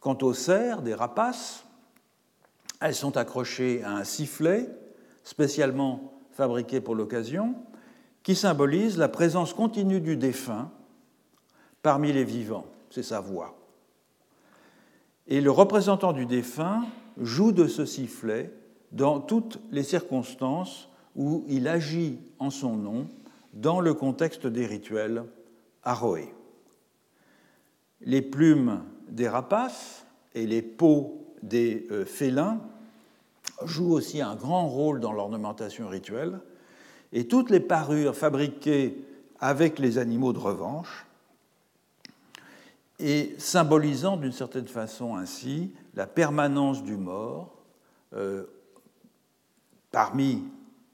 [0.00, 1.64] Quant aux cerfs, des rapaces,
[2.80, 4.68] elles sont accrochées à un sifflet
[5.24, 7.54] spécialement fabriqué pour l'occasion,
[8.22, 10.70] qui symbolise la présence continue du défunt
[11.88, 13.56] parmi les vivants, c'est sa voix.
[15.26, 16.84] Et le représentant du défunt
[17.16, 18.52] joue de ce sifflet
[18.92, 23.06] dans toutes les circonstances où il agit en son nom
[23.54, 25.24] dans le contexte des rituels
[25.82, 26.34] aroé.
[28.02, 32.60] Les plumes des rapaces et les peaux des euh, félins
[33.64, 36.40] jouent aussi un grand rôle dans l'ornementation rituelle,
[37.14, 39.02] et toutes les parures fabriquées
[39.40, 41.06] avec les animaux de revanche,
[42.98, 47.56] et symbolisant d'une certaine façon ainsi la permanence du mort
[48.14, 48.44] euh,
[49.90, 50.44] parmi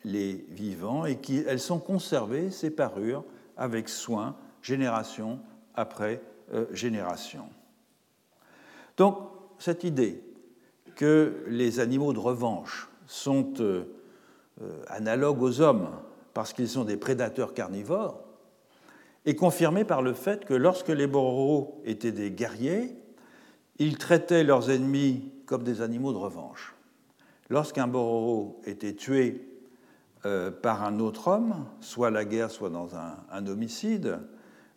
[0.05, 3.25] les vivants, et qu'elles sont conservées, ces parures,
[3.57, 5.41] avec soin, génération
[5.75, 6.21] après
[6.53, 7.49] euh, génération.
[8.97, 9.19] Donc,
[9.59, 10.23] cette idée
[10.95, 13.85] que les animaux de revanche sont euh,
[14.89, 15.89] analogues aux hommes
[16.35, 18.24] parce qu'ils sont des prédateurs carnivores
[19.27, 22.97] est confirmée par le fait que lorsque les Bororo étaient des guerriers,
[23.79, 26.75] ils traitaient leurs ennemis comme des animaux de revanche.
[27.51, 29.49] Lorsqu'un Bororo était tué
[30.63, 34.21] par un autre homme, soit à la guerre, soit dans un homicide,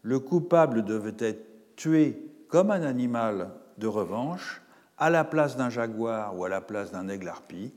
[0.01, 4.61] le coupable devait être tué comme un animal de revanche
[4.97, 7.73] à la place d'un jaguar ou à la place d'un aigle harpie,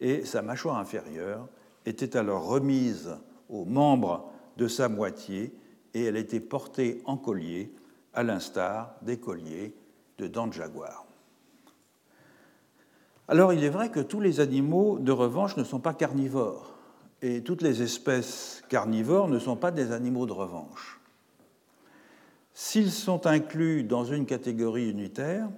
[0.00, 1.48] et sa mâchoire inférieure
[1.86, 3.16] était alors remise
[3.48, 5.52] aux membres de sa moitié
[5.94, 7.72] et elle était portée en collier,
[8.12, 9.74] à l'instar des colliers
[10.18, 11.04] de dents de jaguar.
[13.26, 16.74] Alors il est vrai que tous les animaux de revanche ne sont pas carnivores,
[17.22, 21.00] et toutes les espèces carnivores ne sont pas des animaux de revanche.
[22.52, 25.48] S'ils sont inclus dans une catégorie unitaire,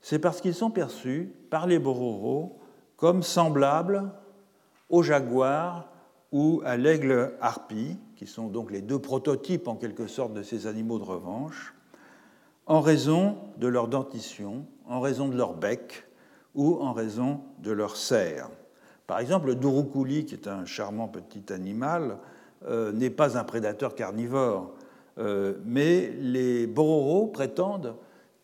[0.00, 2.58] c'est parce qu'ils sont perçus par les Bororo
[2.96, 4.12] comme semblables
[4.90, 5.91] au jaguar
[6.32, 10.66] ou à l'aigle harpie, qui sont donc les deux prototypes en quelque sorte de ces
[10.66, 11.74] animaux de revanche,
[12.66, 16.04] en raison de leur dentition, en raison de leur bec
[16.54, 18.50] ou en raison de leur serre.
[19.06, 22.18] Par exemple, le Durukuli, qui est un charmant petit animal,
[22.66, 24.72] euh, n'est pas un prédateur carnivore.
[25.18, 27.96] Euh, mais les Bororo prétendent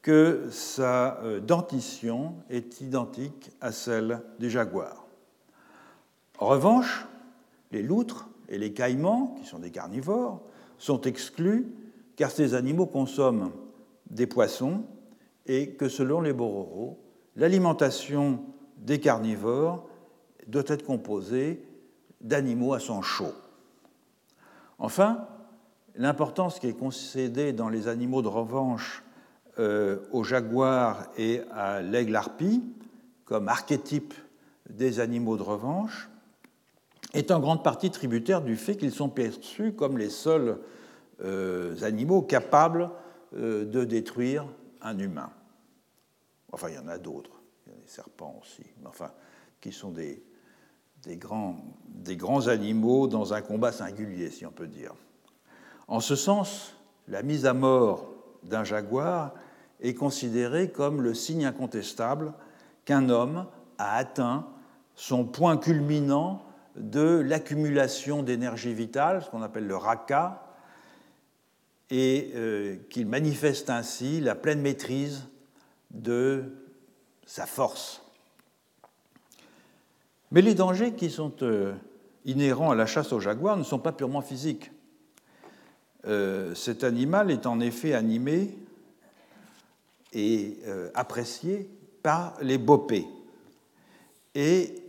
[0.02, 5.06] que sa euh, dentition est identique à celle des jaguars.
[6.38, 7.06] En revanche,
[7.70, 10.40] les loutres et les caïmans, qui sont des carnivores,
[10.78, 11.66] sont exclus
[12.16, 13.52] car ces animaux consomment
[14.10, 14.84] des poissons
[15.46, 16.98] et que selon les Bororo,
[17.36, 18.40] l'alimentation
[18.76, 19.88] des carnivores
[20.46, 21.62] doit être composée
[22.20, 23.34] d'animaux à sang chaud.
[24.78, 25.28] Enfin,
[25.94, 29.04] l'importance qui est concédée dans les animaux de revanche
[29.58, 32.62] euh, au jaguar et à l'aigle harpie
[33.24, 34.14] comme archétype
[34.70, 36.08] des animaux de revanche
[37.14, 40.58] est en grande partie tributaire du fait qu'ils sont perçus comme les seuls
[41.24, 42.90] euh, animaux capables
[43.34, 44.46] euh, de détruire
[44.82, 45.30] un humain.
[46.52, 49.10] Enfin, il y en a d'autres, il y a des serpents aussi, mais enfin,
[49.60, 50.22] qui sont des,
[51.16, 51.56] grands,
[51.88, 54.94] des grands animaux dans un combat singulier, si on peut dire.
[55.88, 56.74] En ce sens,
[57.08, 58.08] la mise à mort
[58.42, 59.34] d'un jaguar
[59.80, 62.32] est considérée comme le signe incontestable
[62.84, 63.46] qu'un homme
[63.78, 64.46] a atteint
[64.94, 66.42] son point culminant
[66.78, 70.48] de l'accumulation d'énergie vitale, ce qu'on appelle le raka,
[71.90, 75.24] et euh, qu'il manifeste ainsi la pleine maîtrise
[75.90, 76.44] de
[77.26, 78.02] sa force.
[80.30, 81.74] Mais les dangers qui sont euh,
[82.26, 84.70] inhérents à la chasse au jaguar ne sont pas purement physiques.
[86.06, 88.54] Euh, cet animal est en effet animé
[90.12, 90.56] et
[90.94, 91.68] apprécié
[92.02, 93.06] par les bopés.
[94.34, 94.87] Et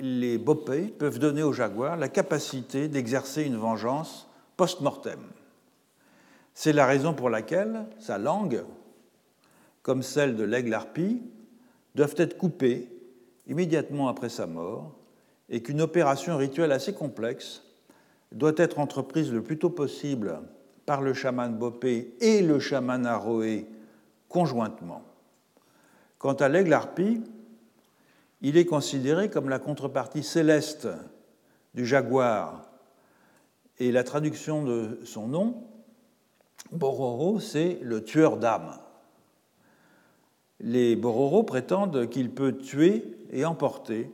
[0.00, 5.20] les bopés peuvent donner au jaguar la capacité d'exercer une vengeance post-mortem.
[6.54, 8.64] C'est la raison pour laquelle sa langue,
[9.82, 11.22] comme celle de l'aigle harpie,
[11.94, 12.88] doivent être coupées
[13.46, 14.92] immédiatement après sa mort
[15.48, 17.62] et qu'une opération rituelle assez complexe
[18.32, 20.40] doit être entreprise le plus tôt possible
[20.84, 23.66] par le chaman Bopé et le chaman Aroé
[24.28, 25.02] conjointement.
[26.18, 27.22] Quant à l'aigle harpie,
[28.40, 30.88] il est considéré comme la contrepartie céleste
[31.74, 32.64] du jaguar.
[33.78, 35.62] Et la traduction de son nom,
[36.72, 38.76] Bororo, c'est le tueur d'âmes.
[40.60, 44.10] Les Bororo prétendent qu'il peut tuer et emporter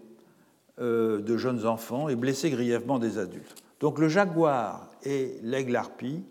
[0.81, 3.55] euh, de jeunes enfants et blesser grièvement des adultes.
[3.81, 6.22] Donc le jaguar et l'aigle harpie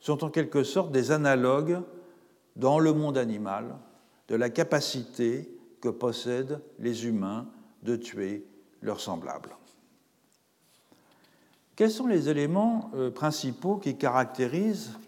[0.00, 1.80] sont en quelque sorte des analogues
[2.56, 3.76] dans le monde animal
[4.28, 7.46] de la capacité que possèdent les humains
[7.82, 8.44] de tuer
[8.82, 9.56] leurs semblables.
[11.76, 14.98] Quels sont les éléments euh, principaux qui caractérisent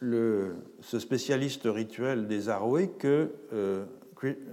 [0.00, 3.84] ce spécialiste rituel des Aroé que euh,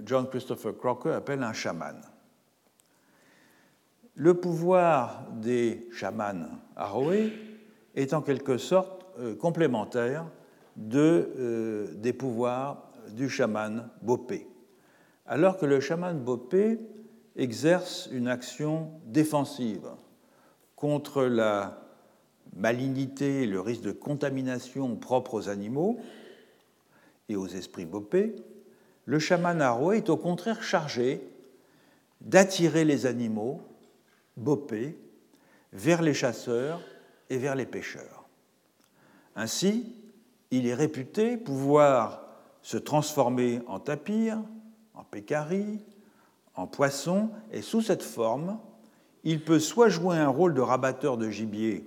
[0.04, 2.00] John Christopher Crocker appelle un chaman?
[4.14, 7.32] Le pouvoir des chamans Aroé
[7.94, 10.24] est en quelque sorte euh, complémentaire
[10.76, 14.51] de, des pouvoirs du chaman Bopé
[15.26, 16.78] alors que le chaman Bopé
[17.36, 19.88] exerce une action défensive
[20.76, 21.82] contre la
[22.54, 25.98] malignité et le risque de contamination propre aux animaux
[27.28, 28.34] et aux esprits Bopé,
[29.04, 31.22] le chaman Aro est au contraire chargé
[32.20, 33.62] d'attirer les animaux
[34.36, 34.96] Bopé
[35.72, 36.80] vers les chasseurs
[37.30, 38.28] et vers les pêcheurs.
[39.34, 39.94] Ainsi,
[40.50, 42.26] il est réputé pouvoir
[42.60, 44.38] se transformer en tapir,
[44.94, 45.84] en pécari,
[46.54, 48.58] en poisson, et sous cette forme,
[49.24, 51.86] il peut soit jouer un rôle de rabatteur de gibier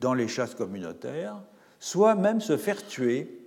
[0.00, 1.42] dans les chasses communautaires,
[1.78, 3.46] soit même se faire tuer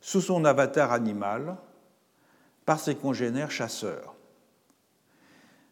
[0.00, 1.56] sous son avatar animal
[2.64, 4.14] par ses congénères chasseurs.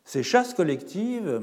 [0.04, 1.42] Ces chasses collectives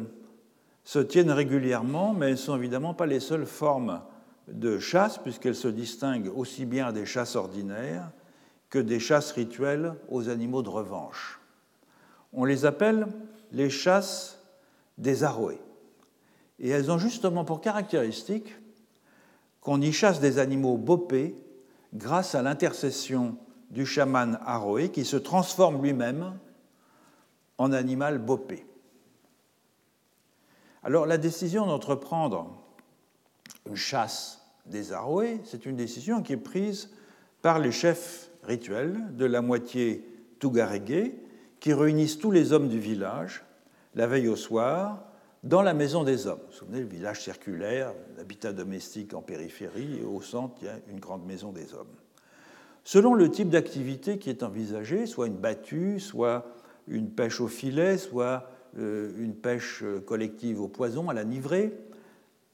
[0.84, 4.02] se tiennent régulièrement, mais elles ne sont évidemment pas les seules formes
[4.48, 8.12] de chasse, puisqu'elles se distinguent aussi bien des chasses ordinaires
[8.70, 11.40] que des chasses rituelles aux animaux de revanche.
[12.34, 13.08] On les appelle
[13.52, 14.40] les chasses
[14.98, 15.62] des aroés.
[16.60, 18.54] Et elles ont justement pour caractéristique
[19.62, 21.36] qu'on y chasse des animaux bopés
[21.94, 23.38] grâce à l'intercession
[23.72, 26.38] du chaman aroé qui se transforme lui-même
[27.58, 28.66] en animal bopé.
[30.84, 32.58] Alors la décision d'entreprendre
[33.66, 36.92] une chasse des aroés, c'est une décision qui est prise
[37.42, 40.04] par les chefs rituel de la moitié
[40.40, 41.16] Tougarégué
[41.60, 43.44] qui réunissent tous les hommes du village
[43.96, 45.06] la veille au soir
[45.44, 46.40] dans la maison des hommes.
[46.40, 50.70] Vous vous souvenez, le village circulaire, l'habitat domestique en périphérie, et au centre, il y
[50.70, 51.88] a une grande maison des hommes.
[52.84, 56.46] Selon le type d'activité qui est envisagé, soit une battue, soit
[56.88, 61.74] une pêche au filet, soit euh, une pêche collective au poison, à la nivrée,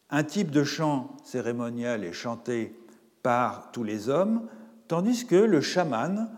[0.09, 2.75] un type de chant cérémonial est chanté
[3.23, 4.47] par tous les hommes,
[4.87, 6.29] tandis que le chaman,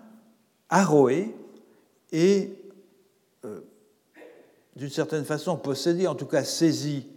[0.70, 1.36] Aroé,
[2.12, 2.52] est
[3.46, 3.62] euh,
[4.76, 7.08] d'une certaine façon possédé, en tout cas saisi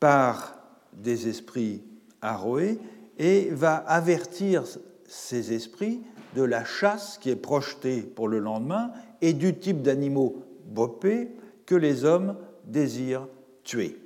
[0.00, 0.56] par
[0.92, 1.82] des esprits
[2.20, 2.78] Aroé,
[3.18, 4.64] et va avertir
[5.06, 6.02] ces esprits
[6.34, 11.30] de la chasse qui est projetée pour le lendemain et du type d'animaux bopés
[11.66, 13.28] que les hommes désirent
[13.64, 13.98] tuer.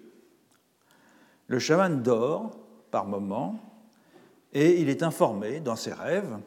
[1.46, 2.58] Le chaman dort
[2.90, 3.60] par moments
[4.56, 6.38] et il est informé dans ses rêves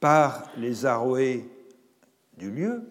[0.00, 1.48] par les aroés
[2.36, 2.82] du lieu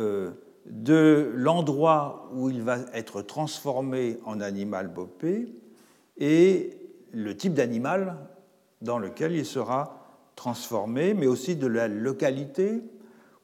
[0.00, 0.32] euh,
[0.66, 5.54] de l'endroit où il va être transformé en animal bopé
[6.18, 6.76] et
[7.12, 8.16] le type d'animal
[8.82, 12.82] dans lequel il sera transformé, mais aussi de la localité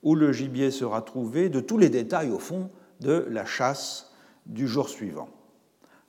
[0.02, 4.12] où le gibier sera trouvé, de tous les détails au fond de la chasse
[4.46, 5.28] du jour suivant.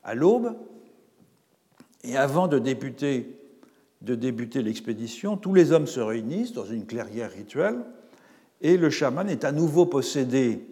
[0.03, 0.55] À l'aube,
[2.03, 3.37] et avant de débuter,
[4.01, 7.83] l'expédition, tous les hommes se réunissent dans une clairière rituelle
[8.61, 10.65] et le chaman est à nouveau possédé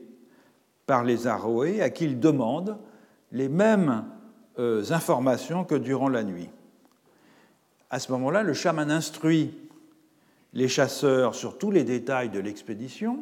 [0.86, 2.78] par les Aroé à qui il demande
[3.32, 4.06] les mêmes
[4.60, 6.50] euh, informations que durant la nuit.
[7.90, 9.58] À ce moment-là, le chaman instruit
[10.54, 13.20] les chasseurs sur tous les détails de l'expédition,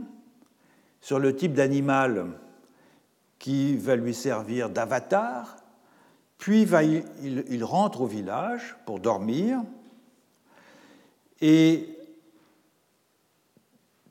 [1.01, 2.27] sur le type d'animal
[3.39, 5.57] qui va lui servir d'avatar,
[6.43, 6.67] puis
[7.21, 9.61] il, rentre au village pour dormir,
[11.39, 11.87] et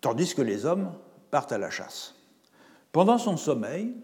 [0.01, 0.95] tandis que les hommes
[1.31, 2.15] partent à la chasse.
[2.91, 3.95] Pendant son sommeil,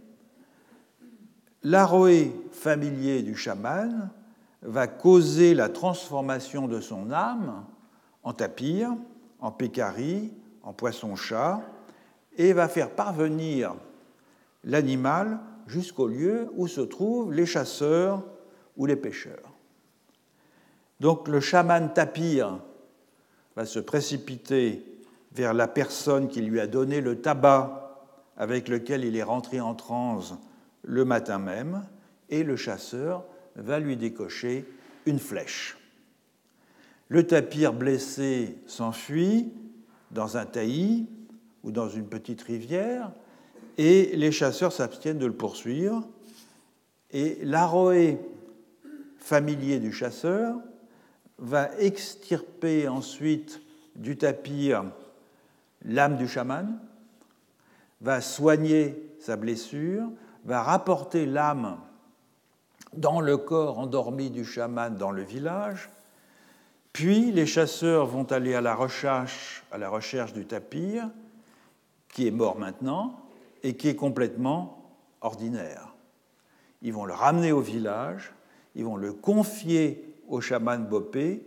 [1.62, 4.10] l'aroé familier du chaman
[4.60, 7.64] va causer la transformation de son âme
[8.24, 8.94] en tapir,
[9.40, 11.62] en pécari, en poisson-chat,
[12.36, 13.74] et va faire parvenir
[14.64, 18.24] l'animal jusqu'au lieu où se trouvent les chasseurs
[18.76, 19.52] ou les pêcheurs.
[21.00, 22.60] Donc le chaman tapir
[23.56, 24.84] va se précipiter
[25.32, 28.06] vers la personne qui lui a donné le tabac
[28.36, 30.34] avec lequel il est rentré en transe
[30.82, 31.84] le matin même,
[32.30, 33.24] et le chasseur
[33.56, 34.64] va lui décocher
[35.06, 35.76] une flèche.
[37.08, 39.52] Le tapir blessé s'enfuit
[40.10, 41.08] dans un taillis
[41.64, 43.10] ou dans une petite rivière,
[43.78, 46.06] et les chasseurs s'abstiennent de le poursuivre.
[47.12, 48.18] Et l'aroé
[49.18, 50.56] familier du chasseur
[51.38, 53.60] va extirper ensuite
[53.96, 54.84] du tapir
[55.84, 56.78] l'âme du chaman,
[58.00, 60.10] va soigner sa blessure,
[60.44, 61.78] va rapporter l'âme
[62.94, 65.88] dans le corps endormi du chaman dans le village,
[66.92, 71.08] puis les chasseurs vont aller à la recherche, à la recherche du tapir,
[72.08, 73.27] qui est mort maintenant
[73.62, 75.94] et qui est complètement ordinaire.
[76.82, 78.32] Ils vont le ramener au village,
[78.74, 81.42] ils vont le confier au chaman Bopé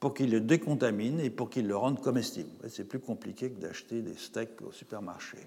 [0.00, 2.50] pour qu'il le décontamine et pour qu'il le rende comestible.
[2.68, 5.38] C'est plus compliqué que d'acheter des steaks au supermarché.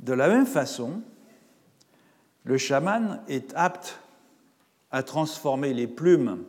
[0.00, 1.02] De la même façon,
[2.44, 4.00] le chaman est apte
[4.90, 6.44] à transformer les plumes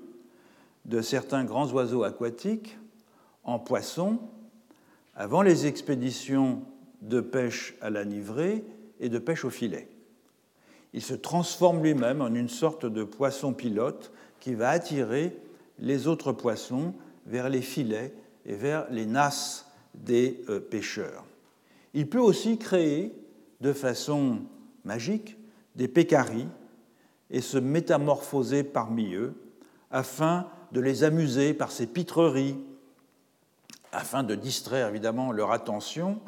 [0.86, 2.77] de certains grands oiseaux aquatiques
[3.43, 4.19] en poissons
[5.15, 6.63] avant les expéditions
[7.02, 8.64] de pêche à la livrée
[9.00, 9.88] et de pêche au filet.
[10.93, 15.36] Il se transforme lui-même en une sorte de poisson pilote qui va attirer
[15.80, 16.93] les autres poissons
[17.26, 18.14] vers les filets
[18.46, 21.26] et vers les nasses des euh, pêcheurs.
[21.93, 23.14] Il peut aussi créer
[23.62, 24.39] de façon
[24.84, 25.38] magique
[25.76, 26.48] des pécaris
[27.30, 29.34] et se métamorphoser parmi eux
[29.91, 32.58] afin de les amuser par ses pitreries,
[33.91, 36.20] afin de distraire évidemment leur attention,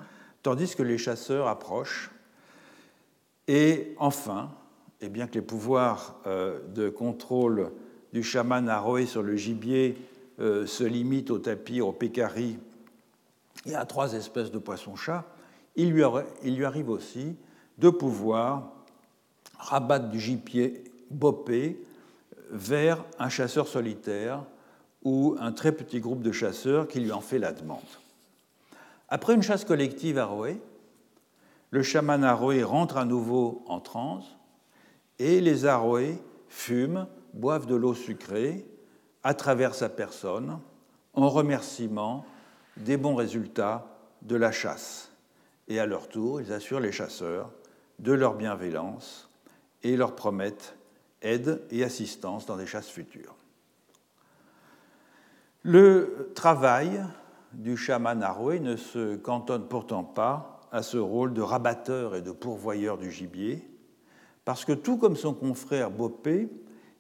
[0.48, 2.10] tandis que les chasseurs approchent.
[3.50, 4.50] Et enfin,
[5.02, 7.74] et bien que les pouvoirs euh, de contrôle
[8.14, 9.98] du chaman Aroé sur le gibier
[10.40, 12.58] euh, se limitent au tapir, au pécari
[13.66, 15.26] et à trois espèces de poissons-chats,
[15.76, 17.36] il lui arrive aussi
[17.78, 18.72] de pouvoir
[19.60, 20.82] rabattre du gibier
[21.12, 21.78] bopé
[22.52, 24.46] vers un chasseur solitaire
[25.04, 27.82] ou un très petit groupe de chasseurs qui lui en fait la demande.
[29.10, 30.62] Après une chasse collective à Roé,
[31.72, 34.38] le chaman Aroé rentre à nouveau en transe
[35.20, 38.66] et les Aroé fument, boivent de l'eau sucrée
[39.24, 40.60] à travers sa personne
[41.14, 42.26] en remerciement
[42.78, 43.88] des bons résultats
[44.22, 45.12] de la chasse.
[45.68, 47.52] Et à leur tour, ils assurent les chasseurs
[48.00, 49.30] de leur bienveillance
[49.84, 50.76] et leur promettent
[51.22, 53.36] aide et assistance dans des chasses futures.
[55.64, 57.04] Le travail
[57.58, 62.32] du chaman Aroué ne se cantonne pourtant pas à ce rôle de rabatteur et de
[62.32, 63.68] pourvoyeur du gibier,
[64.46, 66.50] parce que tout comme son confrère Bopé,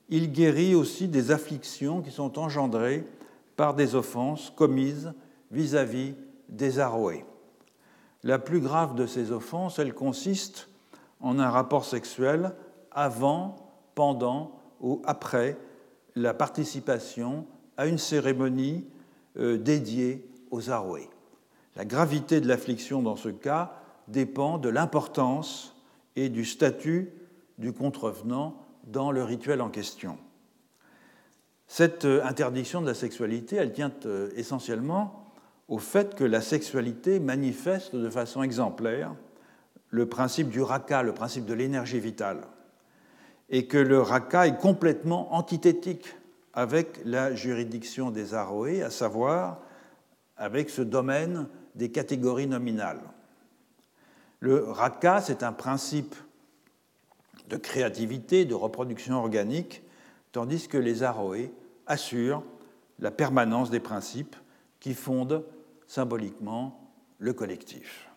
[0.10, 3.06] il guérit aussi des afflictions qui sont engendrées
[3.56, 5.14] par des offenses commises
[5.52, 6.16] vis-à-vis
[6.50, 7.26] des Aroués.
[8.24, 10.70] La plus grave de ces offenses, elle consiste
[11.20, 12.54] en un rapport sexuel
[12.92, 13.56] avant
[13.94, 15.58] pendant ou après
[16.16, 17.46] la participation
[17.76, 18.86] à une cérémonie
[19.38, 21.10] euh, dédiée aux Aroé.
[21.76, 23.74] La gravité de l'affliction dans ce cas
[24.08, 25.76] dépend de l'importance
[26.16, 27.12] et du statut
[27.58, 30.18] du contrevenant dans le rituel en question.
[31.68, 35.26] Cette euh, interdiction de la sexualité, elle tient euh, essentiellement
[35.68, 39.14] au fait que la sexualité manifeste de façon exemplaire
[39.90, 42.42] le principe du raka, le principe de l'énergie vitale,
[43.50, 46.16] et que le raka est complètement antithétique
[46.54, 49.62] avec la juridiction des Aroé, à savoir
[50.38, 53.02] avec ce domaine des catégories nominales.
[54.40, 56.16] Le raka, c'est un principe
[57.50, 59.82] de créativité, de reproduction organique,
[60.32, 61.52] tandis que les Aroé
[61.88, 62.44] assurent
[63.00, 64.36] la permanence des principes
[64.80, 65.44] qui fondent
[65.88, 68.10] symboliquement le collectif.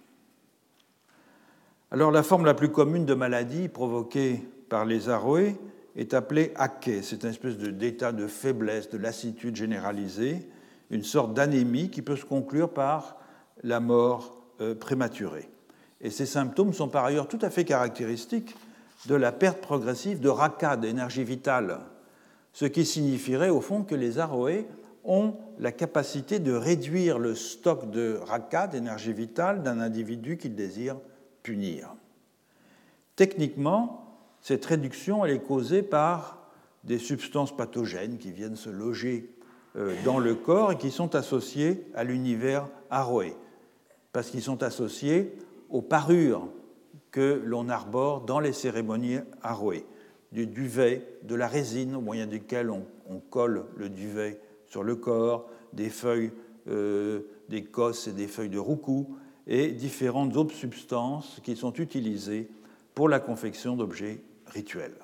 [1.90, 5.56] Alors la forme la plus commune de maladie provoquée par les Aroé
[5.96, 7.02] est appelée aké.
[7.02, 10.48] C'est une espèce d'état de faiblesse, de lassitude généralisée,
[10.90, 13.16] une sorte d'anémie qui peut se conclure par
[13.62, 15.48] la mort euh, prématurée.
[16.00, 18.56] Et ces symptômes sont par ailleurs tout à fait caractéristiques
[19.06, 21.80] de la perte progressive de raka, d'énergie vitale,
[22.52, 24.66] ce qui signifierait au fond que les Aroé
[25.04, 30.98] ont la capacité de réduire le stock de raka, d'énergie vitale, d'un individu qu'ils désirent
[31.42, 31.94] punir.
[33.16, 36.38] Techniquement, cette réduction elle est causée par
[36.84, 39.30] des substances pathogènes qui viennent se loger
[40.04, 43.34] dans le corps et qui sont associées à l'univers aroé,
[44.12, 45.32] parce qu'ils sont associés
[45.68, 46.48] aux parures
[47.10, 49.84] que l'on arbore dans les cérémonies aroé,
[50.32, 52.84] du duvet, de la résine au moyen duquel on,
[53.30, 56.30] colle le duvet sur le corps, des feuilles
[56.68, 59.16] euh, d'écosse et des feuilles de roucou,
[59.46, 62.48] et différentes autres substances qui sont utilisées
[62.94, 64.96] pour la confection d'objets rituels.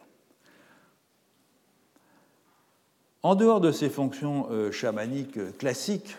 [3.27, 6.16] En dehors de ces fonctions euh, chamaniques classiques,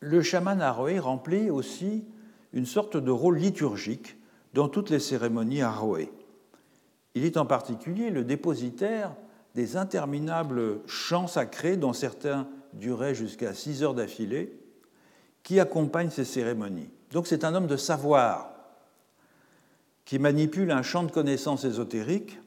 [0.00, 2.04] le chaman aroé remplit aussi
[2.52, 4.18] une sorte de rôle liturgique
[4.52, 6.12] dans toutes les cérémonies aroé.
[7.14, 9.14] Il est en particulier le dépositaire
[9.54, 14.60] des interminables chants sacrés dont certains duraient jusqu'à six heures d'affilée
[15.42, 16.90] qui accompagne ces cérémonies.
[17.12, 18.50] Donc c'est un homme de savoir
[20.04, 22.38] qui manipule un champ de connaissances ésotériques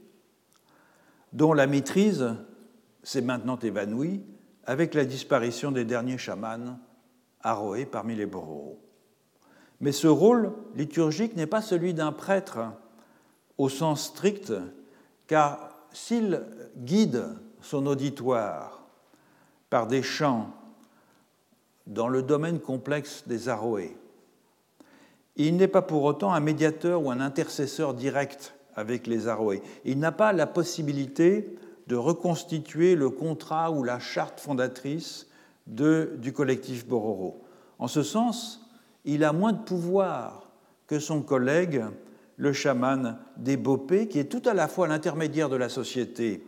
[1.31, 2.35] dont la maîtrise
[3.03, 4.23] s'est maintenant évanouie
[4.65, 6.79] avec la disparition des derniers chamans
[7.41, 8.79] aroés parmi les Bororo.
[9.81, 12.59] Mais ce rôle liturgique n'est pas celui d'un prêtre
[13.57, 14.53] au sens strict,
[15.27, 16.41] car s'il
[16.77, 17.25] guide
[17.61, 18.87] son auditoire
[19.69, 20.51] par des chants
[21.87, 23.97] dans le domaine complexe des Aroé.
[25.35, 29.61] Il n'est pas pour autant un médiateur ou un intercesseur direct avec les Aroé.
[29.83, 31.55] Il n'a pas la possibilité
[31.87, 35.27] de reconstituer le contrat ou la charte fondatrice
[35.67, 37.43] du collectif Bororo.
[37.79, 38.69] En ce sens,
[39.05, 40.51] il a moins de pouvoir
[40.87, 41.83] que son collègue,
[42.37, 46.45] le chaman des Bopé, qui est tout à la fois l'intermédiaire de la société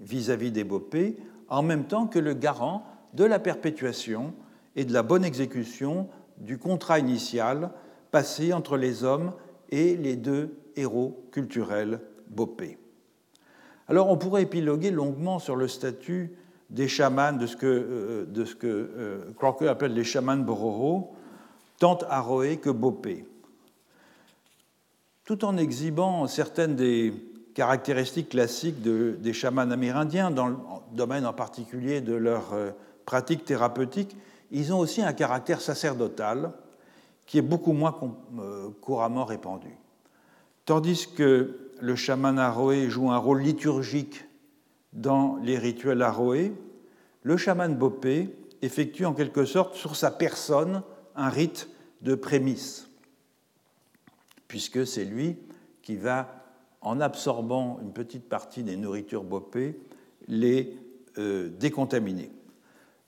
[0.00, 1.16] vis-à-vis -vis des Bopé,
[1.48, 4.34] en même temps que le garant de la perpétuation
[4.74, 6.08] et de la bonne exécution
[6.38, 7.70] du contrat initial
[8.10, 9.32] passé entre les hommes
[9.70, 12.78] et les deux héros culturels Bopé.
[13.88, 16.36] Alors on pourrait épiloguer longuement sur le statut
[16.70, 18.26] des chamans, de ce que, euh,
[18.64, 21.14] euh, Crocker appelle les chamans Bororo,
[21.78, 23.24] tant Aroé que Bopé,
[25.24, 27.12] tout en exhibant certaines des
[27.54, 30.56] caractéristiques classiques des chamans amérindiens, dans le
[30.92, 32.70] domaine en particulier de leur euh,
[33.04, 34.16] pratique thérapeutique,
[34.50, 36.52] ils ont aussi un caractère sacerdotal
[37.26, 37.98] qui est beaucoup moins
[38.80, 39.70] couramment répandu.
[40.64, 44.24] Tandis que le chaman aroé joue un rôle liturgique
[44.92, 46.52] dans les rituels aroé,
[47.22, 50.82] le chaman bopé effectue en quelque sorte sur sa personne
[51.14, 51.68] un rite
[52.02, 52.88] de prémisse,
[54.48, 55.36] puisque c'est lui
[55.82, 56.44] qui va,
[56.80, 59.78] en absorbant une petite partie des nourritures bopé,
[60.28, 60.76] les
[61.18, 62.30] euh, décontaminer.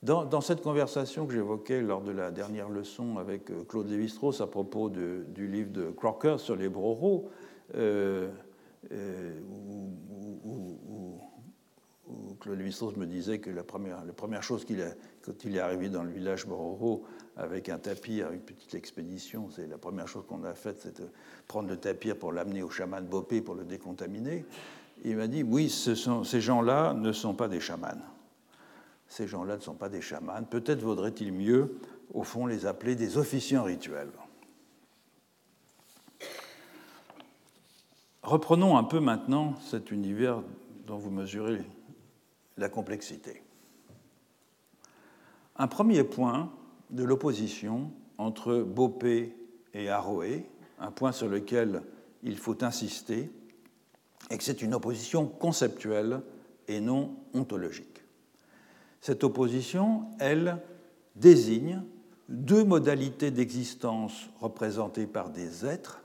[0.01, 4.47] Dans, cette conversation que j'évoquais lors de la dernière leçon avec euh, Claude Lévi-Strauss à
[4.47, 7.29] propos du livre de Crocker sur les broros,
[8.91, 11.19] euh, où,
[12.39, 14.87] Claude Lévi-Strauss me disait que la première, la première chose qu'il a,
[15.21, 17.03] quand il est arrivé dans le village Bororo
[17.35, 21.09] avec un tapir, une petite expédition, c'est la première chose qu'on a faite, c'est de
[21.47, 24.45] prendre le tapir pour l'amener au chaman Bopé pour le décontaminer.
[25.03, 27.99] Il m'a dit, oui, ces gens-là ne sont pas des chamans
[29.09, 30.43] ces gens-là ne sont pas des chamans.
[30.43, 31.79] Peut-être vaudrait-il mieux,
[32.13, 34.11] au fond, les appeler des officiants rituels.
[38.29, 40.43] Reprenons un peu maintenant cet univers
[40.85, 41.63] dont vous mesurez
[42.57, 43.41] la complexité.
[45.55, 46.51] un premier point
[46.91, 49.35] de l'opposition entre Bopé
[49.73, 50.45] et Aroé,
[50.77, 51.81] un point sur lequel
[52.21, 53.31] il faut insister,
[54.29, 56.21] et que c'est une opposition conceptuelle
[56.67, 58.03] et non ontologique.
[59.01, 60.59] Cette opposition, elle,
[61.15, 61.81] désigne
[62.27, 66.03] deux modalités d'existence représentées par des êtres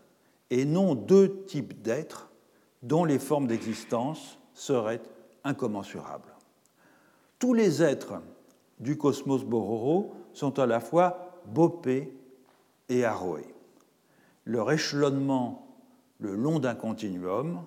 [0.51, 2.31] et non deux types d'êtres
[2.83, 5.03] dont les formes d'existence seraient
[5.43, 6.35] incommensurables.
[7.39, 8.21] Tous les êtres
[8.79, 12.17] du cosmos Bororo sont à la fois Bopé
[12.89, 13.45] et Aroé.
[14.45, 15.67] Leur échelonnement
[16.19, 17.61] le long d'un continuum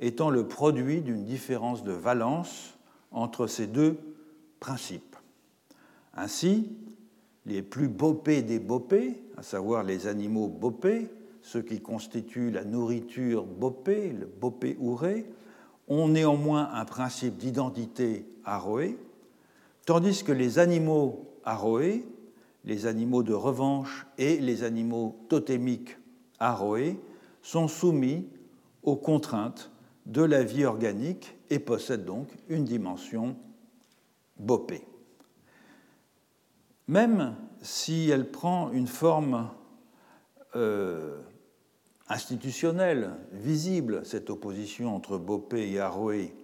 [0.00, 2.78] étant le produit d'une différence de valence
[3.10, 3.98] entre ces deux
[4.60, 5.16] principes.
[6.14, 6.70] Ainsi,
[7.46, 11.08] les plus bopés des bopés, à savoir les animaux bopés,
[11.48, 15.24] ceux qui constituent la nourriture bopé, le bopé ouré,
[15.88, 18.98] ont néanmoins un principe d'identité aroé,
[19.86, 22.04] tandis que les animaux aroés,
[22.64, 25.96] les animaux de revanche et les animaux totémiques
[26.38, 27.00] aroés
[27.40, 28.28] sont soumis
[28.82, 29.70] aux contraintes
[30.04, 33.36] de la vie organique et possèdent donc une dimension
[34.38, 34.86] bopée.
[36.88, 39.48] Même si elle prend une forme
[40.56, 41.22] euh,
[42.08, 46.34] institutionnelle, visible, cette opposition entre Bopé et Aroé,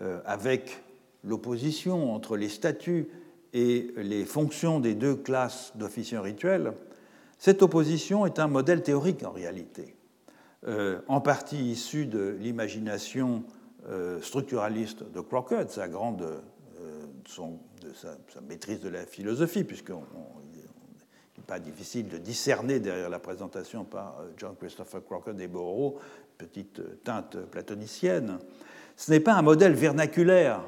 [0.00, 0.82] euh, avec
[1.24, 3.08] l'opposition entre les statuts
[3.52, 6.72] et les fonctions des deux classes d'officiers rituels,
[7.38, 9.94] cette opposition est un modèle théorique en réalité,
[10.66, 13.44] euh, en partie issu de l'imagination
[13.88, 16.26] euh, structuraliste de Crockett, sa grande,
[17.82, 18.16] de sa,
[18.48, 19.94] maîtrise de la philosophie, puisqu'il
[21.46, 25.98] pas difficile de discerner derrière la présentation par John Christopher Crockett des Bororo,
[26.38, 28.38] petite teinte platonicienne.
[28.96, 30.62] Ce n'est pas un modèle vernaculaire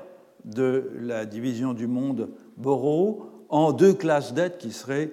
[0.44, 5.10] de la division du monde Bororo en deux classes d'êtres qui seraient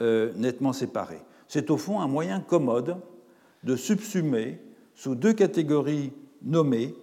[0.00, 1.22] euh, nettement séparées.
[1.48, 2.96] C'est au fond un moyen commode
[3.64, 4.60] de subsumer
[4.94, 6.12] sous deux catégories
[6.42, 6.94] nommées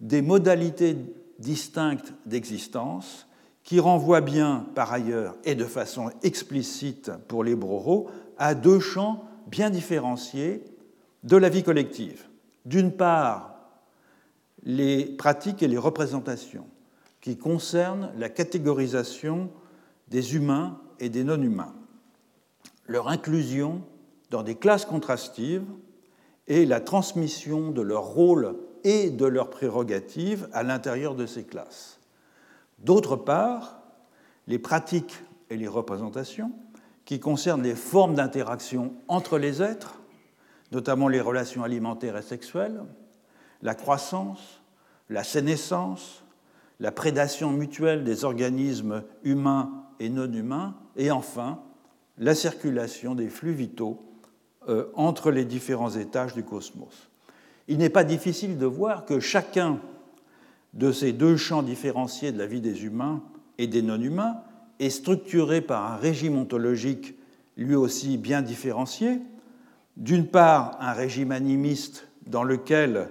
[0.00, 0.96] des modalités
[1.38, 3.26] distinctes d'existence
[3.64, 9.24] qui renvoient bien par ailleurs et de façon explicite pour les Bororo à deux champs
[9.46, 10.64] bien différenciés
[11.22, 12.24] de la vie collective.
[12.64, 13.54] D'une part,
[14.62, 16.66] les pratiques et les représentations
[17.20, 19.50] qui concerne la catégorisation
[20.08, 21.74] des humains et des non-humains,
[22.86, 23.82] leur inclusion
[24.30, 25.66] dans des classes contrastives
[26.46, 31.99] et la transmission de leur rôle et de leurs prérogatives à l'intérieur de ces classes.
[32.80, 33.82] D'autre part,
[34.46, 36.52] les pratiques et les représentations
[37.04, 40.00] qui concernent les formes d'interaction entre les êtres,
[40.72, 42.82] notamment les relations alimentaires et sexuelles,
[43.62, 44.62] la croissance,
[45.08, 46.24] la sénescence,
[46.78, 51.60] la prédation mutuelle des organismes humains et non humains, et enfin
[52.16, 54.02] la circulation des flux vitaux
[54.68, 57.10] euh, entre les différents étages du cosmos.
[57.68, 59.80] Il n'est pas difficile de voir que chacun
[60.74, 63.22] de ces deux champs différenciés de la vie des humains
[63.58, 64.42] et des non-humains
[64.78, 67.14] est structuré par un régime ontologique
[67.56, 69.20] lui aussi bien différencié.
[69.96, 73.08] D'une part, un régime animiste dans lequel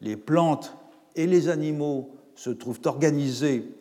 [0.00, 0.76] les plantes
[1.14, 3.72] et les animaux se trouvent organisés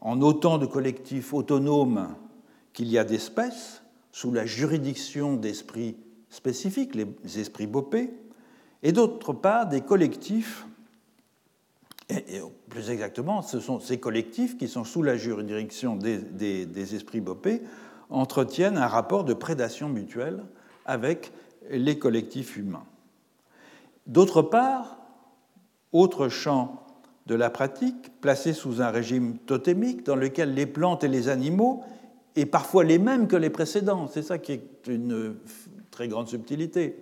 [0.00, 2.08] en autant de collectifs autonomes
[2.72, 5.96] qu'il y a d'espèces, sous la juridiction d'esprits
[6.28, 8.12] spécifiques, les esprits bopés,
[8.82, 10.66] et d'autre part des collectifs,
[12.12, 17.20] et, plus exactement, ce sont ces collectifs qui sont sous la juridiction des, des esprits
[17.20, 17.62] bopés,
[18.10, 20.44] entretiennent un rapport de prédation mutuelle
[20.84, 21.32] avec
[21.70, 22.84] les collectifs humains.
[24.06, 24.98] D'autre part,
[25.92, 26.86] autre champ
[27.26, 31.82] de la pratique, placée sous un régime totémique dans lequel les plantes et les animaux,
[32.34, 35.36] et parfois les mêmes que les précédents, c'est ça qui est une
[35.90, 36.96] très grande subtilité,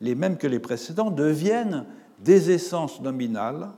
[0.00, 1.86] les mêmes que les précédents deviennent
[2.18, 3.70] des essences nominales,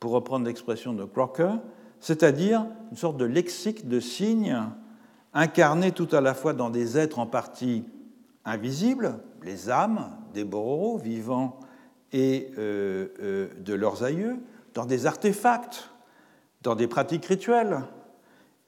[0.00, 1.54] pour reprendre l'expression de Crocker,
[2.00, 4.56] c'est-à-dire une sorte de lexique de signes
[5.34, 7.84] incarnés tout à la fois dans des êtres en partie
[8.44, 11.60] invisibles, les âmes des Bororo, vivants
[12.12, 14.38] et euh, euh, de leurs aïeux,
[14.74, 15.90] dans des artefacts,
[16.62, 17.80] dans des pratiques rituelles,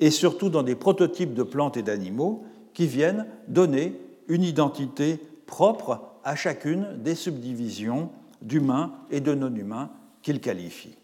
[0.01, 6.11] et surtout dans des prototypes de plantes et d'animaux qui viennent donner une identité propre
[6.25, 8.11] à chacune des subdivisions
[8.43, 9.91] d'humains et de non-humains
[10.23, 10.97] qu'il qualifie.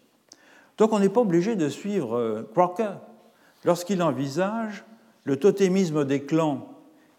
[0.77, 2.93] Donc on n'est pas obligé de suivre euh, Crocker.
[3.65, 4.85] Lorsqu'il envisage
[5.23, 6.69] le totémisme des clans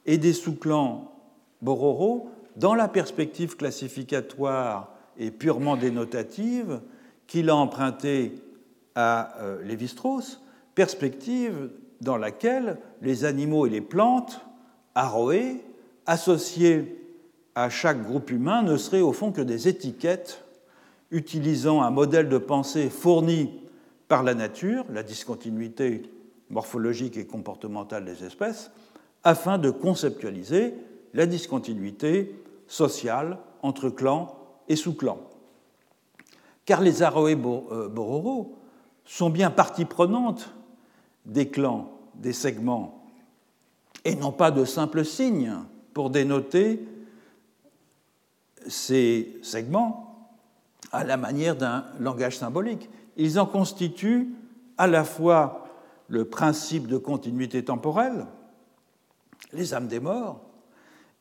[0.06, 1.12] et des sous-clans
[1.60, 6.80] Bororo dans la perspective classificatoire et purement dénotative
[7.26, 8.32] qu'il a emprunté
[8.94, 10.42] à euh, Lévi-Strauss,
[10.74, 14.40] perspective dans laquelle les animaux et les plantes,
[14.94, 15.64] arroés,
[16.06, 17.04] associés
[17.54, 20.44] à chaque groupe humain, ne seraient au fond que des étiquettes
[21.10, 23.50] utilisant un modèle de pensée fourni
[24.08, 26.02] par la nature, la discontinuité
[26.50, 28.70] morphologique et comportementale des espèces,
[29.24, 30.74] afin de conceptualiser
[31.14, 32.34] la discontinuité
[32.66, 34.36] sociale entre clans
[34.68, 35.20] et sous-clans.
[36.64, 38.54] Car les Aroé euh, Bororo
[39.04, 40.54] sont bien partie prenante
[41.24, 43.06] des clans, des segments,
[44.04, 45.56] et non pas de simples signes
[45.92, 46.86] pour dénoter
[48.66, 50.07] ces segments
[50.92, 52.88] à la manière d'un langage symbolique.
[53.16, 54.34] Ils en constituent
[54.76, 55.66] à la fois
[56.08, 58.26] le principe de continuité temporelle,
[59.52, 60.44] les âmes des morts,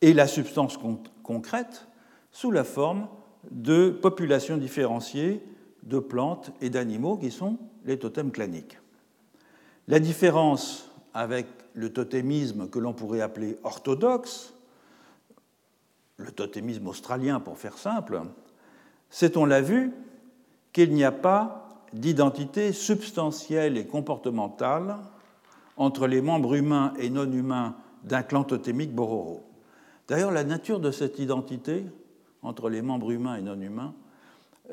[0.02, 0.78] et la substance
[1.24, 1.88] concrète
[2.32, 3.08] sous la forme
[3.50, 5.44] de populations différenciées
[5.84, 8.78] de plantes et d'animaux qui sont les totems claniques.
[9.88, 14.54] La différence avec le totémisme que l'on pourrait appeler orthodoxe,
[16.18, 18.22] le totémisme australien pour faire simple,
[19.10, 19.92] c'est, on l'a vu,
[20.74, 24.98] qu'il n'y a pas d'identité substantielle et comportementale
[25.78, 29.44] entre les membres humains et non humains d'un clan totémique Bororo?
[30.08, 31.84] D'ailleurs, la nature de cette identité
[32.42, 33.94] entre les membres humains et non humains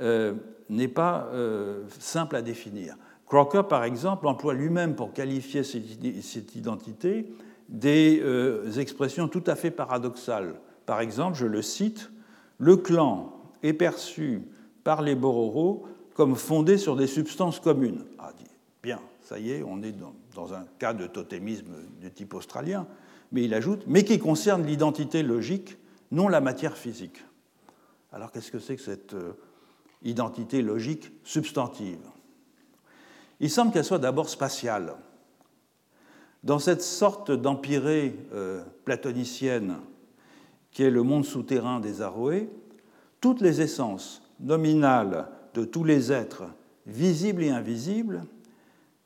[0.01, 0.35] euh,
[0.68, 2.97] n'est pas euh, simple à définir.
[3.26, 7.32] Crocker, par exemple, emploie lui-même pour qualifier cette identité
[7.68, 10.55] des euh, expressions tout à fait paradoxales.
[10.87, 12.11] Par exemple, je le cite,
[12.59, 13.34] le clan
[13.64, 14.42] est perçu
[14.84, 18.04] par les Bororo comme fondé sur des substances communes.
[18.18, 18.30] Ah,
[18.82, 19.94] bien, ça y est, on est
[20.34, 22.86] dans un cas de totémisme de type australien,
[23.32, 25.76] mais il ajoute, mais qui concerne l'identité logique,
[26.12, 27.24] non la matière physique.
[28.12, 29.32] Alors qu'est-ce que c'est que cette euh,
[30.02, 31.98] identité logique substantive?
[33.40, 34.94] Il semble qu'elle soit d'abord spatiale.
[36.44, 39.78] Dans cette sorte d'empirée euh, platonicienne
[40.70, 42.50] qui est le monde souterrain des Aroé,
[43.25, 46.43] toutes les essences nominales de tous les êtres,
[46.87, 48.27] visibles et invisibles,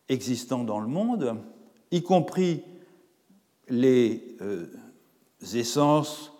[0.08, 1.36] existant dans le monde,
[1.92, 2.64] y compris
[3.68, 4.66] les euh,
[5.54, 6.32] essences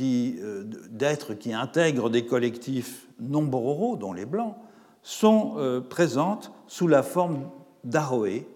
[0.00, 4.56] euh, d'êtres qui intègrent des collectifs non bororo, dont les blancs,
[5.04, 7.50] sont euh, présentes sous la forme
[7.84, 8.48] d'aroé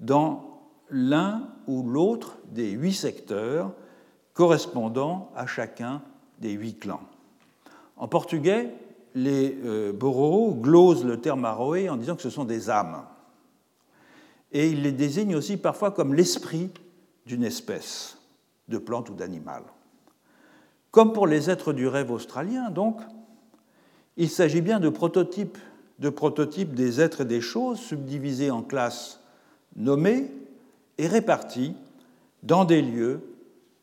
[0.00, 3.74] dans l'un ou l'autre des huit secteurs
[4.32, 6.00] correspondant à chacun
[6.38, 7.02] des huit clans.
[7.96, 8.74] En portugais,
[9.14, 13.04] les euh, glosent le terme aroé en disant que ce sont des âmes.
[14.52, 16.70] Et ils les désignent aussi parfois comme l'esprit
[17.26, 18.18] d'une espèce
[18.68, 19.62] de plante ou d'animal.
[20.90, 23.00] Comme pour les êtres du rêve australien, donc,
[24.16, 25.58] il s'agit bien de prototypes,
[25.98, 29.20] de prototypes des êtres et des choses subdivisés en classes
[29.74, 30.30] nommées
[30.98, 31.74] et répartis
[32.42, 33.22] dans des lieux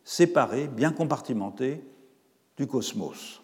[0.04, 1.84] séparés, bien compartimentés
[2.58, 3.41] du cosmos.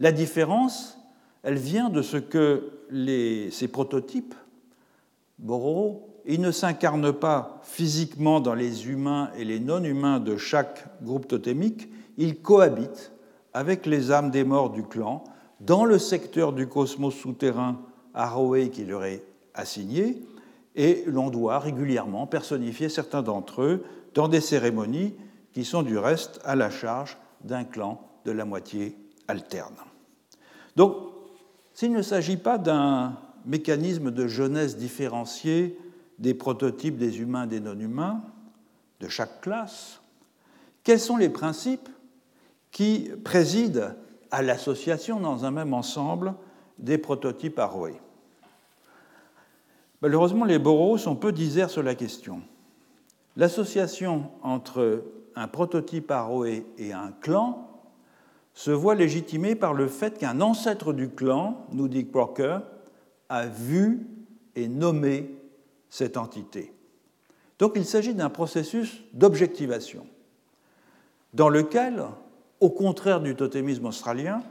[0.00, 0.98] La différence,
[1.42, 2.70] elle vient de ce que
[3.50, 4.34] ces prototypes,
[5.38, 11.28] Bororo, ils ne s'incarnent pas physiquement dans les humains et les non-humains de chaque groupe
[11.28, 13.12] totémique, ils cohabitent
[13.54, 15.24] avec les âmes des morts du clan
[15.60, 17.80] dans le secteur du cosmos souterrain
[18.12, 19.22] Aroé qui leur est
[19.54, 20.22] assigné,
[20.74, 23.84] et l'on doit régulièrement personnifier certains d'entre eux
[24.14, 25.14] dans des cérémonies
[25.52, 28.96] qui sont du reste à la charge d'un clan de la moitié
[29.28, 29.76] alterne.
[30.76, 30.96] Donc,
[31.72, 35.78] s'il ne s'agit pas d'un mécanisme de jeunesse différencié
[36.18, 38.22] des prototypes des humains et des non-humains
[39.00, 40.00] de chaque classe,
[40.84, 41.88] quels sont les principes
[42.70, 43.90] qui président
[44.30, 46.34] à l'association dans un même ensemble
[46.78, 47.94] des prototypes Aroé
[50.02, 52.42] Malheureusement, les Boros sont peu diserts sur la question.
[53.36, 55.04] L'association entre
[55.34, 57.75] un prototype Aroé et un clan
[58.56, 62.60] se voit légitimée par le fait qu'un ancêtre du clan, nous dit Crocker,
[63.28, 64.06] a vu
[64.56, 65.30] et nommé
[65.90, 66.72] cette entité.
[67.58, 70.06] Donc il s'agit d'un processus d'objectivation,
[71.34, 72.02] dans lequel,
[72.60, 74.42] au contraire du totémisme australien,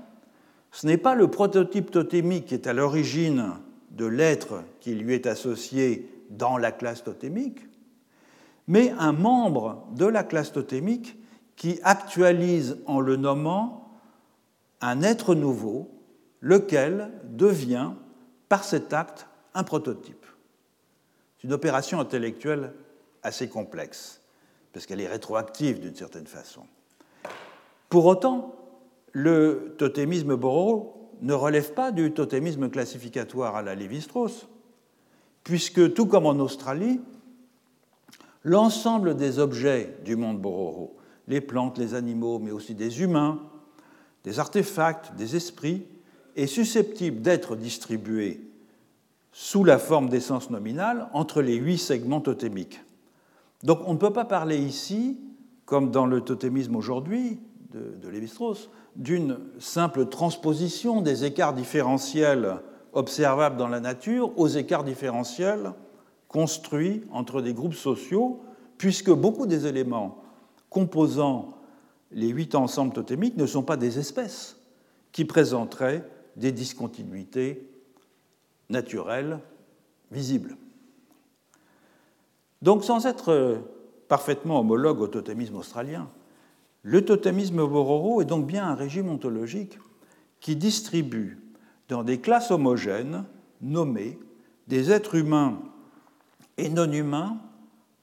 [0.72, 3.54] ce n'est pas le prototype totémique qui est à l'origine
[3.90, 7.62] de l'être qui lui est associé dans la classe totémique,
[8.68, 11.18] mais un membre de la classe totémique
[11.56, 13.85] qui actualise en le nommant
[14.82, 15.90] un être nouveau,
[16.42, 17.92] lequel devient,
[18.50, 20.26] par cet acte, un prototype
[21.46, 22.74] une opération intellectuelle
[23.22, 24.20] assez complexe,
[24.74, 26.62] parce qu'elle est rétroactive d'une certaine façon.
[27.88, 28.56] Pour autant,
[29.12, 34.48] le totémisme Bororo ne relève pas du totémisme classificatoire à la Lévi-Strauss,
[35.44, 37.00] puisque tout comme en Australie,
[38.44, 40.98] l'ensemble des objets du monde Bororo,
[41.28, 43.40] les plantes, les animaux, mais aussi des humains,
[44.26, 45.86] des artefacts, des esprits,
[46.36, 48.42] est susceptible d'être distribué
[49.32, 52.82] sous la forme d'essence nominale entre les huit segments totémiques.
[53.64, 55.20] Donc on ne peut pas parler ici,
[55.66, 57.40] comme dans le totémisme aujourd'hui
[57.72, 62.58] de, de Lévi-Strauss, d'une simple transposition des écarts différentiels
[62.94, 65.74] observables dans la nature aux écarts différentiels
[66.28, 68.42] construits entre des groupes sociaux,
[68.78, 70.24] puisque beaucoup des éléments
[70.70, 71.55] composant
[72.16, 74.58] les huit ensembles totémiques ne sont pas des espèces
[75.12, 77.70] qui présenteraient des discontinuités
[78.70, 79.40] naturelles
[80.12, 80.58] visibles.
[82.62, 83.62] Donc sans être
[84.08, 86.10] parfaitement homologue au totémisme australien,
[86.84, 89.78] le totémisme Bororo est donc bien un régime ontologique
[90.40, 91.40] qui distribue
[91.90, 93.26] dans des classes homogènes
[93.62, 94.20] nommées
[94.68, 95.60] des êtres humains
[96.58, 97.38] et non humains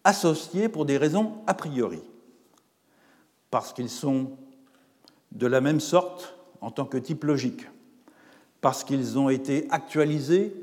[0.04, 2.02] associés pour des raisons a priori,
[3.52, 4.30] parce qu'ils sont
[5.30, 7.68] de la même sorte en tant que type logique,
[8.62, 10.54] parce qu'ils ont été actualisés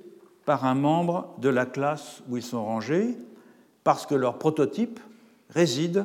[0.44, 3.16] par un membre de la classe où ils sont rangés,
[3.84, 5.00] parce que leur prototype
[5.52, 6.04] réside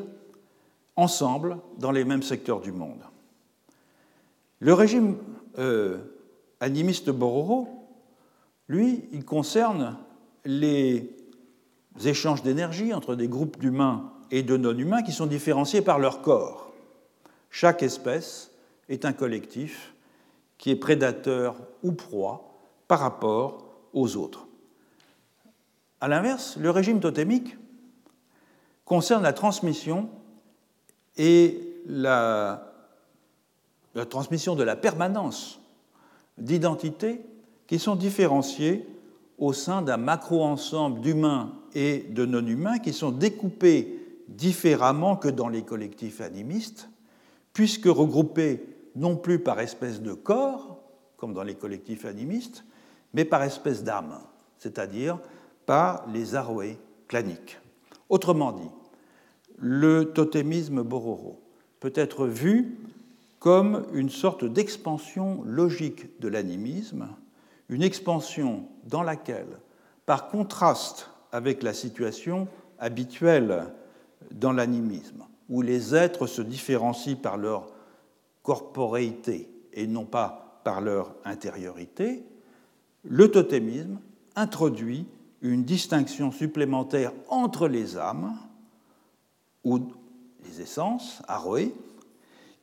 [0.94, 3.00] ensemble dans les mêmes secteurs du monde.
[4.60, 5.16] Le régime
[5.58, 5.96] euh,
[6.60, 7.66] animiste Bororo,
[8.68, 9.96] lui, il concerne
[10.44, 11.16] les
[12.04, 16.63] échanges d'énergie entre des groupes d'humains et de non-humains qui sont différenciés par leur corps.
[17.54, 18.50] Chaque espèce
[18.88, 19.94] est un collectif
[20.58, 22.52] qui est prédateur ou proie
[22.88, 24.48] par rapport aux autres.
[26.00, 27.56] A l'inverse, le régime totémique
[28.84, 30.10] concerne la transmission
[31.16, 32.72] et la,
[34.10, 35.60] transmission de la permanence
[36.36, 37.20] d'identités
[37.68, 38.84] qui sont différenciées
[39.38, 45.62] au sein d'un macro-ensemble d'humains et de non-humains qui sont découpés différemment que dans les
[45.62, 46.88] collectifs animistes,
[47.54, 50.82] puisque regroupés non plus par espèce de corps,
[51.16, 52.64] comme dans les collectifs animistes,
[53.14, 54.18] mais par espèce d'âme,
[54.58, 55.18] c'est-à-dire
[55.64, 56.76] par les aroés
[57.08, 57.58] claniques.
[58.10, 58.70] Autrement dit,
[59.56, 61.40] le totémisme Bororo
[61.80, 62.76] peut être vu
[63.38, 67.08] comme une sorte d'expansion logique de l'animisme,
[67.68, 69.58] une expansion dans laquelle,
[70.06, 72.48] par contraste avec la situation
[72.78, 73.66] habituelle
[74.30, 77.72] dans l'animisme, où les êtres se différencient par leur
[78.42, 82.24] corporéité et non pas par leur intériorité,
[83.04, 84.00] le totémisme
[84.36, 85.06] introduit
[85.42, 88.36] une distinction supplémentaire entre les âmes,
[89.62, 89.80] ou
[90.44, 91.74] les essences, aroé,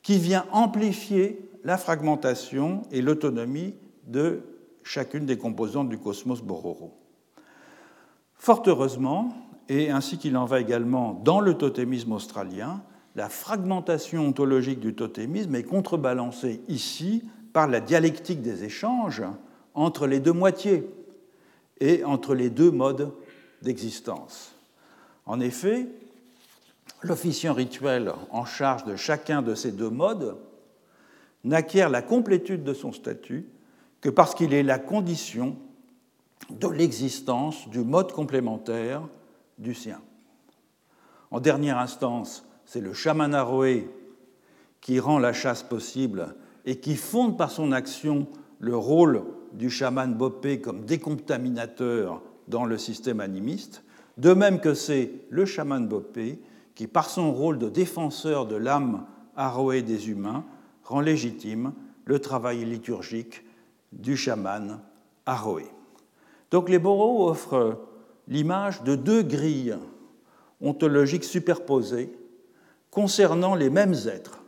[0.01, 3.75] qui vient amplifier la fragmentation et l'autonomie
[4.07, 4.41] de
[4.83, 6.93] chacune des composantes du cosmos Bororo.
[8.35, 9.31] Fort heureusement,
[9.69, 12.81] et ainsi qu'il en va également dans le totémisme australien,
[13.15, 19.23] la fragmentation ontologique du totémisme est contrebalancée ici par la dialectique des échanges
[19.73, 20.89] entre les deux moitiés
[21.79, 23.11] et entre les deux modes
[23.61, 24.55] d'existence.
[25.25, 25.87] En effet,
[27.01, 30.37] l'officiant rituel en charge de chacun de ces deux modes
[31.43, 33.45] n'acquiert la complétude de son statut
[33.99, 35.57] que parce qu'il est la condition
[36.49, 39.01] de l'existence du mode complémentaire
[39.61, 40.01] du sien.
[41.29, 43.89] En dernière instance, c'est le chaman Aroé
[44.81, 46.35] qui rend la chasse possible
[46.65, 48.27] et qui fonde par son action
[48.59, 53.83] le rôle du chaman Bopé comme décontaminateur dans le système animiste,
[54.17, 56.41] de même que c'est le chaman Bopé
[56.75, 59.05] qui, par son rôle de défenseur de l'âme
[59.35, 60.43] aroée des humains,
[60.83, 61.73] rend légitime
[62.05, 63.43] le travail liturgique
[63.91, 64.79] du chaman
[65.25, 65.65] aroé.
[66.49, 67.79] Donc les boros offrent
[68.27, 69.77] l'image de deux grilles
[70.61, 72.11] ontologiques superposées
[72.89, 74.43] concernant les mêmes êtres